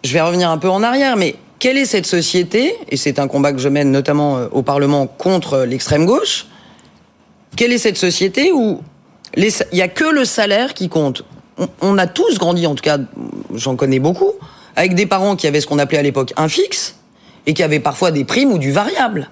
[0.04, 3.28] je vais revenir un peu en arrière, mais quelle est cette société, et c'est un
[3.28, 6.48] combat que je mène notamment euh, au Parlement contre euh, l'extrême gauche,
[7.56, 8.82] quelle est cette société où
[9.38, 11.24] il y a que le salaire qui compte?
[11.58, 12.98] On, on a tous grandi, en tout cas,
[13.54, 14.32] j'en connais beaucoup,
[14.76, 16.96] avec des parents qui avaient ce qu'on appelait à l'époque un fixe
[17.46, 19.30] et qui avaient parfois des primes ou du variable.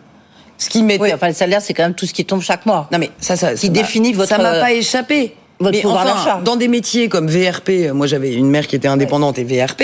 [0.58, 1.00] Ce qui met.
[1.02, 2.88] Oui, enfin, le salaire, c'est quand même tout ce qui tombe chaque mois.
[2.92, 5.36] Non, mais ça, ça, Qui ça définit votre- Ça m'a pas échappé.
[5.62, 6.42] Votre mais pouvoir enfin, d'achat.
[6.44, 9.84] dans des métiers comme VRP, moi j'avais une mère qui était indépendante et VRP,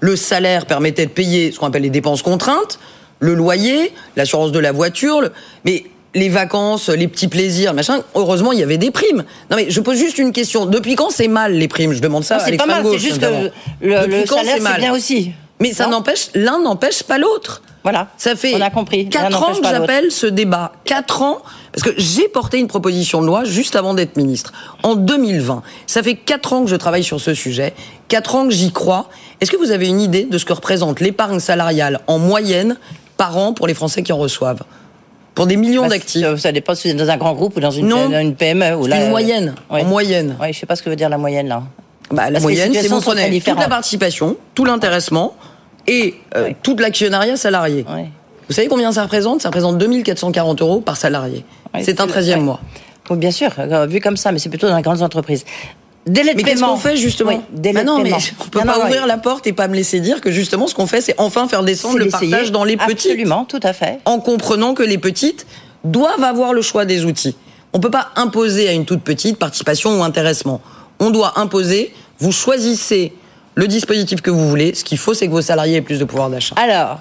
[0.00, 2.78] le salaire permettait de payer ce qu'on appelle les dépenses contraintes,
[3.20, 5.32] le loyer, l'assurance de la voiture, le-
[5.64, 8.02] mais les vacances, les petits plaisirs, machin.
[8.14, 9.24] Heureusement, il y avait des primes.
[9.50, 10.66] Non, mais je pose juste une question.
[10.66, 11.92] Depuis quand c'est mal les primes?
[11.94, 13.50] Je demande ça Non, à c'est pas mal, c'est juste que
[13.80, 14.80] le- salaire, c'est mal?
[14.80, 15.32] bien aussi.
[15.60, 17.62] Mais ça n'empêche, l'un n'empêche pas l'autre.
[17.84, 18.08] Voilà.
[18.18, 19.04] Ça fait On a compris.
[19.04, 20.72] L'un quatre ans n'empêche que j'appelle ce débat.
[20.84, 21.42] Quatre ans.
[21.72, 24.52] Parce que j'ai porté une proposition de loi juste avant d'être ministre.
[24.82, 25.62] En 2020.
[25.86, 27.72] Ça fait quatre ans que je travaille sur ce sujet.
[28.08, 29.08] Quatre ans que j'y crois.
[29.40, 32.76] Est-ce que vous avez une idée de ce que représente l'épargne salariale en moyenne
[33.16, 34.62] par an pour les Français qui en reçoivent?
[35.34, 36.36] Pour des millions Bah, d'actifs.
[36.36, 38.10] ça- dépend si vous êtes dans un grand groupe ou dans une, Non.
[38.20, 38.74] une PME.
[38.76, 39.54] Ou C'est là, une euh, moyenne.
[39.70, 39.80] oui.
[39.80, 40.36] En moyenne.
[40.42, 41.62] Oui, je sais pas ce que veut dire la moyenne là.
[42.10, 45.34] Bah, la Parce moyenne, c'est vous prenez toute la participation, tout l'intéressement
[45.86, 47.86] et euh, tout l'actionnariat salarié.
[48.52, 49.40] Vous savez combien ça représente?
[49.40, 51.42] Ça représente 2440 euros par salarié.
[51.80, 52.36] c'est un 13e ouais.
[52.40, 52.60] mois.
[53.08, 55.46] Oui, bien sûr, euh, vu comme ça, mais c'est plutôt dans les grandes entreprises.
[56.06, 57.30] Délai de Mais qu'est-ce qu'on fait justement?
[57.30, 59.08] Oui, délai Bah de Non, mais on peut Non, pas non, ouvrir oui.
[59.08, 61.62] la porte et pas me laisser dire que justement ce qu'on fait, c'est enfin faire
[61.62, 63.06] descendre le partage dans les petites.
[63.06, 64.00] Absolument, tout à fait.
[64.04, 65.46] En comprenant que les petites
[65.84, 67.34] doivent avoir le choix des outils.
[67.72, 70.60] On peut pas imposer à une toute petite participation ou intéressement.
[71.00, 73.14] On doit imposer, vous choisissez
[73.54, 74.74] le dispositif que vous voulez.
[74.74, 76.54] Ce qu'il faut, c'est que vos salariés aient plus de pouvoir d'achat.
[76.62, 77.00] Alors,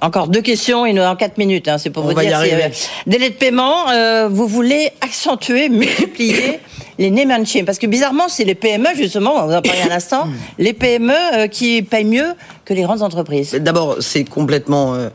[0.00, 2.26] encore deux questions, il nous en 4 minutes, hein, c'est pour On vous va y
[2.26, 2.36] dire.
[2.36, 2.64] si, arriver.
[2.64, 2.68] euh,
[3.06, 6.60] délai de paiement, euh, vous voulez accentuer, multiplier
[6.98, 7.64] les name and shame.
[7.64, 10.28] Parce que bizarrement, c'est les PME, justement, on vous en parlait à l'instant,
[10.58, 12.34] les PME euh, qui payent mieux
[12.64, 13.52] que les grandes entreprises.
[13.60, 15.08] D'abord, c'est complètement euh,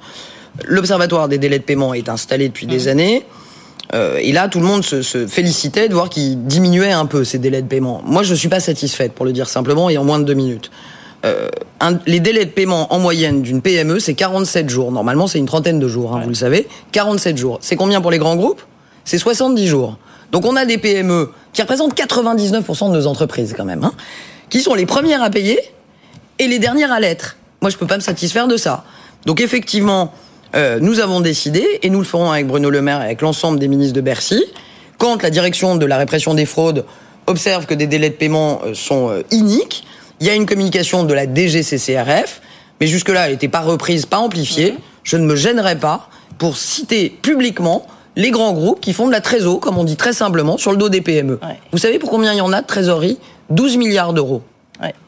[0.65, 3.23] L'observatoire des délais de paiement est installé depuis des années.
[3.93, 7.23] Euh, et là, tout le monde se, se félicitait de voir qu'il diminuait un peu
[7.23, 8.01] ces délais de paiement.
[8.05, 10.69] Moi, je suis pas satisfaite, pour le dire simplement, et en moins de deux minutes.
[11.23, 11.49] Euh,
[11.79, 14.91] un- les délais de paiement en moyenne d'une PME, c'est 47 jours.
[14.91, 16.67] Normalement, c'est une trentaine de jours, hein, vous le savez.
[16.93, 17.59] 47 jours.
[17.61, 18.61] C'est combien pour les grands groupes?
[19.05, 19.97] C'est 70 jours.
[20.31, 23.93] Donc on a des PME qui représentent 99% de nos entreprises quand même, hein,
[24.49, 25.59] qui sont les premières à payer
[26.39, 27.37] et les dernières à l'être.
[27.61, 28.83] Moi, je peux pas me satisfaire de ça.
[29.25, 30.13] Donc effectivement,
[30.55, 33.59] euh, nous avons décidé, et nous le ferons avec Bruno Le Maire et avec l'ensemble
[33.59, 34.43] des ministres de Bercy,
[34.97, 36.85] quand la direction de la répression des fraudes
[37.27, 39.83] observe que des délais de paiement euh, sont iniques,
[40.21, 42.41] il y a une communication de la DGCCRF,
[42.79, 44.75] mais jusque-là, elle n'était pas reprise, pas amplifiée.
[45.03, 49.21] Je ne me gênerai pas pour citer publiquement les grands groupes qui font de la
[49.21, 51.39] trésor, comme on dit très simplement, sur le dos des PME.
[51.71, 53.17] Vous savez pour combien il y en a de trésorerie?
[53.49, 54.43] 12 milliards d'euros.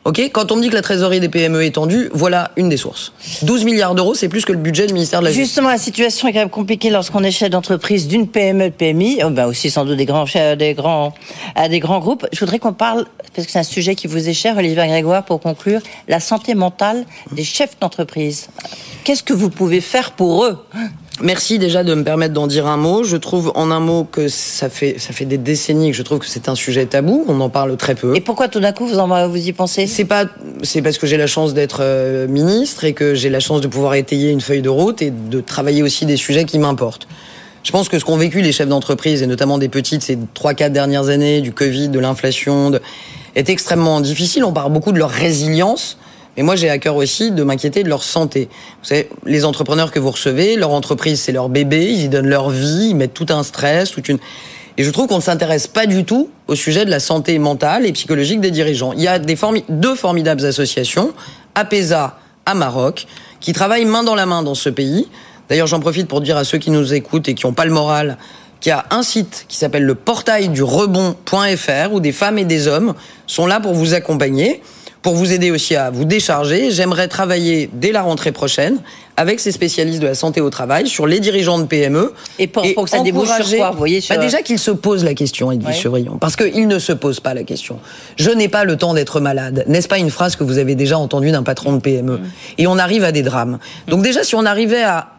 [0.05, 2.77] Ok, quand on me dit que la trésorerie des PME est tendue, voilà une des
[2.77, 3.13] sources.
[3.41, 5.47] 12 milliards d'euros, c'est plus que le budget du ministère de la Justice.
[5.47, 9.19] Justement, la situation est quand même compliquée lorsqu'on est chef d'entreprise d'une PME, de PMI,
[9.25, 11.13] oh, ben aussi sans doute des grands, chefs- des grands,
[11.57, 12.27] euh, des grands groupes.
[12.33, 15.23] Je voudrais qu'on parle, parce que c'est un sujet qui vous est cher, Olivier Grégoire,
[15.23, 18.49] pour conclure, la santé mentale des chefs d'entreprise.
[19.05, 20.59] Qu'est-ce que vous pouvez faire pour eux?
[21.21, 23.03] Merci déjà de me permettre d'en dire un mot.
[23.03, 26.17] Je trouve en un mot que ça fait ça fait des décennies que je trouve
[26.19, 27.23] que c'est un sujet tabou.
[27.27, 28.15] On en parle très peu.
[28.15, 29.85] Et pourquoi tout d'un coup vous en vous y pensez?
[29.85, 30.25] C'est pas
[30.63, 33.67] c'est parce que j'ai la chance d'être euh, ministre et que j'ai la chance de
[33.67, 37.07] pouvoir étayer une feuille de route et de travailler aussi des sujets qui m'importent.
[37.61, 40.55] Je pense que ce qu'ont vécu les chefs d'entreprise et notamment des petites ces trois
[40.55, 42.81] quatre dernières années du Covid, de l'inflation, de-
[43.35, 44.43] est extrêmement difficile.
[44.43, 45.97] On parle beaucoup de leur résilience.
[46.35, 48.49] Mais moi, j'ai à cœur aussi de m'inquiéter de leur santé.
[48.81, 52.27] Vous savez, les entrepreneurs que vous recevez, leur entreprise, c'est leur bébé, ils y donnent
[52.27, 54.17] leur vie, ils mettent tout un stress, toute une...
[54.77, 57.85] Et je trouve qu'on ne s'intéresse pas du tout au sujet de la santé mentale
[57.85, 58.93] et psychologique des dirigeants.
[58.93, 61.13] Il y a deux formidables associations,
[61.53, 62.17] APESA
[62.47, 63.05] à Maroc,
[63.39, 65.07] qui travaillent main dans la main dans ce pays.
[65.49, 67.71] D'ailleurs, j'en profite pour dire à ceux qui nous écoutent et qui n'ont pas le
[67.71, 68.17] moral
[68.59, 72.45] qu'il y a un site qui s'appelle le portail du rebond.fr où des femmes et
[72.45, 72.93] des hommes
[73.27, 74.61] sont là pour vous accompagner,
[75.03, 76.71] pour vous aider aussi à vous décharger.
[76.71, 78.77] J'aimerais travailler dès la rentrée prochaine
[79.17, 82.13] avec ces spécialistes de la santé au travail sur les dirigeants de PME.
[82.39, 84.15] Et pour, pour que ça débouche sur quoi Vous voyez, sur...
[84.15, 85.73] Bah, déjà qu'ils se posent la question, Edwige Ouais.
[85.73, 87.79] Chevrillon, parce qu'ils ne se posent pas la question.
[88.15, 89.65] Je n'ai pas le temps d'être malade.
[89.67, 92.21] N'est-ce pas une phrase que vous avez déjà entendue d'un patron de PME
[92.57, 93.59] Et on arrive à des drames.
[93.89, 95.09] Donc déjà, si on arrivait à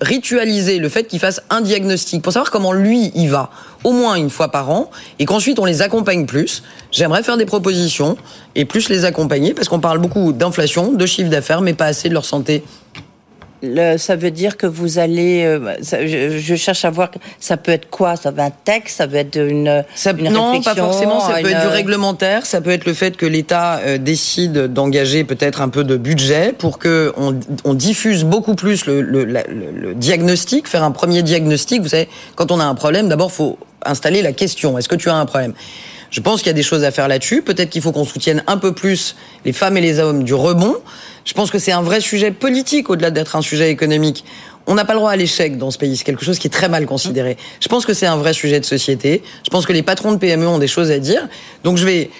[0.00, 3.50] ritualiser le fait qu'il fasse un diagnostic pour savoir comment lui y va,
[3.84, 7.46] au moins une fois par an, et qu'ensuite on les accompagne plus, j'aimerais faire des
[7.46, 8.16] propositions
[8.54, 12.08] et plus les accompagner, parce qu'on parle beaucoup d'inflation, de chiffre d'affaires, mais pas assez
[12.08, 12.64] de leur santé
[13.62, 15.42] Le- ça veut dire que vous allez.
[15.44, 17.10] euh, ça- je, je cherche à voir.
[17.40, 18.14] Ça peut être quoi?
[18.16, 18.98] Ça peut être un texte?
[18.98, 19.84] Ça peut être une.
[19.94, 21.20] Ça- une non, pas forcément.
[21.20, 22.46] Ça peut être du réglementaire.
[22.46, 26.52] Ça peut être le fait que l'État euh, décide d'engager peut-être un peu de budget
[26.56, 30.92] pour que on, on diffuse beaucoup plus le, le, la- le- le diagnostic, faire un
[30.92, 31.82] premier diagnostic.
[31.82, 34.78] Vous savez, quand on a un problème, d'abord faut installer la question.
[34.78, 35.54] Est-ce que tu as un problème?
[36.10, 37.42] Je pense qu'il y a des choses à faire là-dessus.
[37.42, 40.76] Peut-être qu'il faut qu'on soutienne un peu plus les femmes et les hommes du rebond.
[41.24, 44.24] Je pense que c'est un vrai sujet politique au-delà d'être un sujet économique.
[44.66, 45.96] On n'a pas le droit à l'échec dans ce pays.
[45.96, 47.36] C'est quelque chose qui est très mal considéré.
[47.60, 49.22] Je pense que c'est un vrai sujet de société.
[49.44, 51.28] Je pense que les patrons de PME ont des choses à dire.
[51.64, 52.10] Donc je vais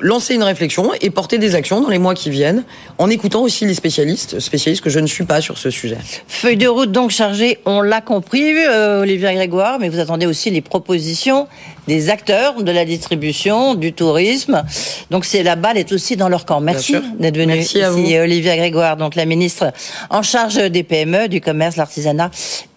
[0.00, 2.64] lancer une réflexion et porter des actions dans les mois qui viennent,
[2.98, 5.98] en écoutant aussi les spécialistes, spécialistes que je ne suis pas sur ce sujet.
[6.28, 10.50] Feuille de route donc chargée, on l'a compris, euh, Olivier Grégoire, mais vous attendez aussi
[10.50, 11.48] les propositions
[11.86, 14.62] des acteurs de la distribution, du tourisme.
[15.10, 16.60] Donc c'est la balle est aussi dans leur camp.
[16.60, 17.98] Merci d'être venu Merci ici, à vous.
[17.98, 19.72] Olivier Grégoire, donc la ministre
[20.10, 22.30] en charge des PME, du commerce, l'artisanat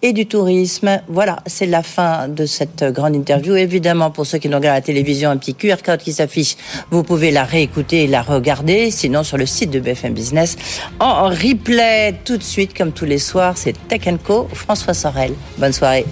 [0.04, 1.00] et du tourisme.
[1.08, 3.56] Voilà, c'est la fin de cette grande interview.
[3.56, 6.56] Évidemment, pour ceux qui nous regardent à la télévision, un petit QR code qui s'affiche.
[6.90, 8.90] Vous pouvez la réécouter et la regarder.
[8.90, 10.56] Sinon, sur le site de BFM Business,
[11.00, 14.46] en replay tout de suite, comme tous les soirs, c'est Tech Co.
[14.52, 15.32] François Sorel.
[15.56, 16.04] Bonne soirée.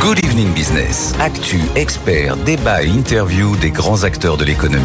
[0.00, 1.12] Good Evening Business.
[1.18, 4.84] Actu, experts, débat et interview des grands acteurs de l'économie.